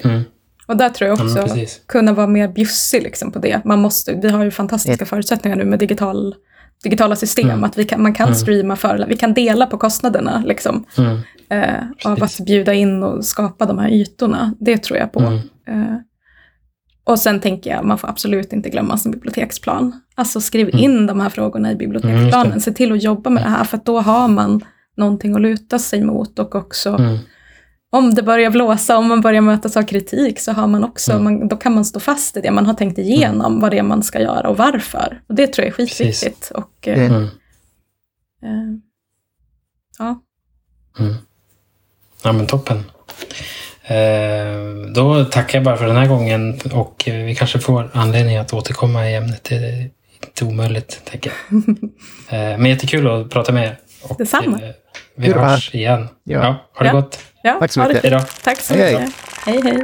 Mm. 0.04 0.22
Och 0.66 0.76
där 0.76 0.88
tror 0.90 1.08
jag 1.08 1.18
Ja, 1.18 1.24
också 1.24 1.42
precis. 1.42 1.80
kunna 1.86 2.12
vara 2.12 2.26
mer 2.26 2.48
bjussig 2.48 3.02
liksom 3.02 3.32
på 3.32 3.38
det. 3.38 3.64
Man 3.64 3.80
måste, 3.80 4.14
vi 4.14 4.28
har 4.30 4.44
ju 4.44 4.50
fantastiska 4.50 5.06
förutsättningar 5.06 5.56
nu 5.56 5.64
med 5.64 5.78
digital, 5.78 6.34
digitala 6.82 7.16
system. 7.16 7.50
Mm. 7.50 7.64
Att 7.64 7.78
vi 7.78 7.84
kan, 7.84 8.02
man 8.02 8.14
kan 8.14 8.26
Mm. 8.28 8.38
streama 8.38 8.76
för, 8.76 9.06
vi 9.08 9.16
kan 9.16 9.34
dela 9.34 9.66
på 9.66 9.78
kostnaderna 9.78 10.42
liksom, 10.46 10.84
Mm. 10.98 11.18
eh, 11.48 12.10
av 12.10 12.22
att 12.22 12.40
bjuda 12.40 12.74
in 12.74 13.02
och 13.02 13.24
skapa 13.24 13.66
de 13.66 13.78
här 13.78 13.88
ytorna. 13.88 14.54
Det 14.60 14.78
tror 14.78 14.98
jag 14.98 15.12
på. 15.12 15.20
Mm. 15.20 15.38
Eh, 15.66 15.96
och 17.04 17.18
sen 17.18 17.40
tänker 17.40 17.70
jag, 17.70 17.84
man 17.84 17.98
får 17.98 18.08
absolut 18.08 18.52
inte 18.52 18.70
glömma 18.70 18.98
sin 18.98 19.12
biblioteksplan. 19.12 20.00
Alltså 20.14 20.40
skriv 20.40 20.68
Mm. 20.68 20.78
in 20.84 21.06
de 21.06 21.20
här 21.20 21.30
frågorna 21.30 21.68
i 21.68 21.72
Mm, 21.72 21.78
biblioteksplanen. 21.78 22.52
just 22.52 22.64
Se 22.64 22.72
till 22.72 22.92
att 22.92 23.02
jobba 23.02 23.30
med 23.30 23.42
det 23.42 23.48
här, 23.48 23.64
för 23.64 23.80
då 23.84 24.00
har 24.00 24.28
man 24.28 24.64
någonting 24.96 25.34
att 25.34 25.40
luta 25.40 25.78
sig 25.78 26.04
mot 26.04 26.38
och 26.38 26.54
också 26.54 26.90
Mm. 26.90 27.18
om 27.90 28.14
det 28.14 28.22
börjar 28.22 28.50
blåsa, 28.50 28.98
om 28.98 29.08
man 29.08 29.20
börjar 29.20 29.40
mötas 29.40 29.76
av 29.76 29.82
kritik, 29.82 30.40
så 30.40 30.52
har 30.52 30.66
man 30.66 30.84
också, 30.84 31.12
Mm. 31.12 31.24
man, 31.24 31.48
då 31.48 31.56
kan 31.56 31.74
man 31.74 31.84
stå 31.84 32.00
fast 32.00 32.36
i 32.36 32.40
det. 32.40 32.50
Man 32.50 32.66
har 32.66 32.74
tänkt 32.74 32.98
igenom 32.98 33.60
vad 33.60 33.70
det 33.70 33.78
är 33.78 33.82
man 33.82 34.02
ska 34.02 34.20
göra 34.20 34.48
och 34.48 34.56
varför. 34.56 35.22
Och 35.26 35.34
det 35.34 35.46
tror 35.46 35.64
jag 35.64 35.72
är 35.72 35.76
skitviktigt. 35.76 36.50
Och, 36.54 36.88
eh, 36.88 37.06
Mm. 37.06 37.16
Mm. 37.16 37.24
eh, 38.42 38.78
ja. 39.98 40.20
Mm. 40.98 41.14
Ja, 42.22 42.32
men 42.32 42.46
toppen. 42.46 42.78
Eh, 43.86 44.56
då 44.94 45.24
tackar 45.24 45.58
jag 45.58 45.64
bara 45.64 45.76
för 45.76 45.86
den 45.86 45.96
här 45.96 46.06
gången 46.06 46.60
och 46.72 47.08
eh, 47.08 47.24
vi 47.24 47.34
kanske 47.34 47.58
får 47.58 47.90
anledning 47.92 48.36
att 48.36 48.52
återkomma 48.52 49.10
i 49.10 49.14
ämnet. 49.14 49.44
Det 49.44 49.54
är 49.56 49.90
inte 50.26 50.44
omöjligt, 50.44 51.00
tänker 51.04 51.32
jag. 51.50 51.62
Eh, 52.30 52.58
men 52.58 52.66
jättekul 52.66 53.06
att 53.10 53.30
prata 53.30 53.52
med 53.52 53.64
er. 53.64 53.78
Och, 54.02 54.16
Detsamma. 54.18 54.58
vi 55.16 55.32
vara 55.32 55.48
hörs 55.48 55.74
igen. 55.74 56.08
Ja. 56.24 56.38
Ja, 56.44 56.56
ha 56.74 56.82
det 56.84 56.86
Ja. 56.88 56.92
gott. 56.92 57.18
ja, 57.42 57.56
Tack 57.60 57.72
så 57.72 57.80
mycket. 57.80 58.02
Hej 58.02 58.10
då. 58.10 58.20
Tack 58.44 58.60
så 58.60 58.74
Hej, 58.74 58.82
hej. 58.82 59.00
mycket. 59.00 59.14
hej. 59.46 59.60
hej. 59.62 59.82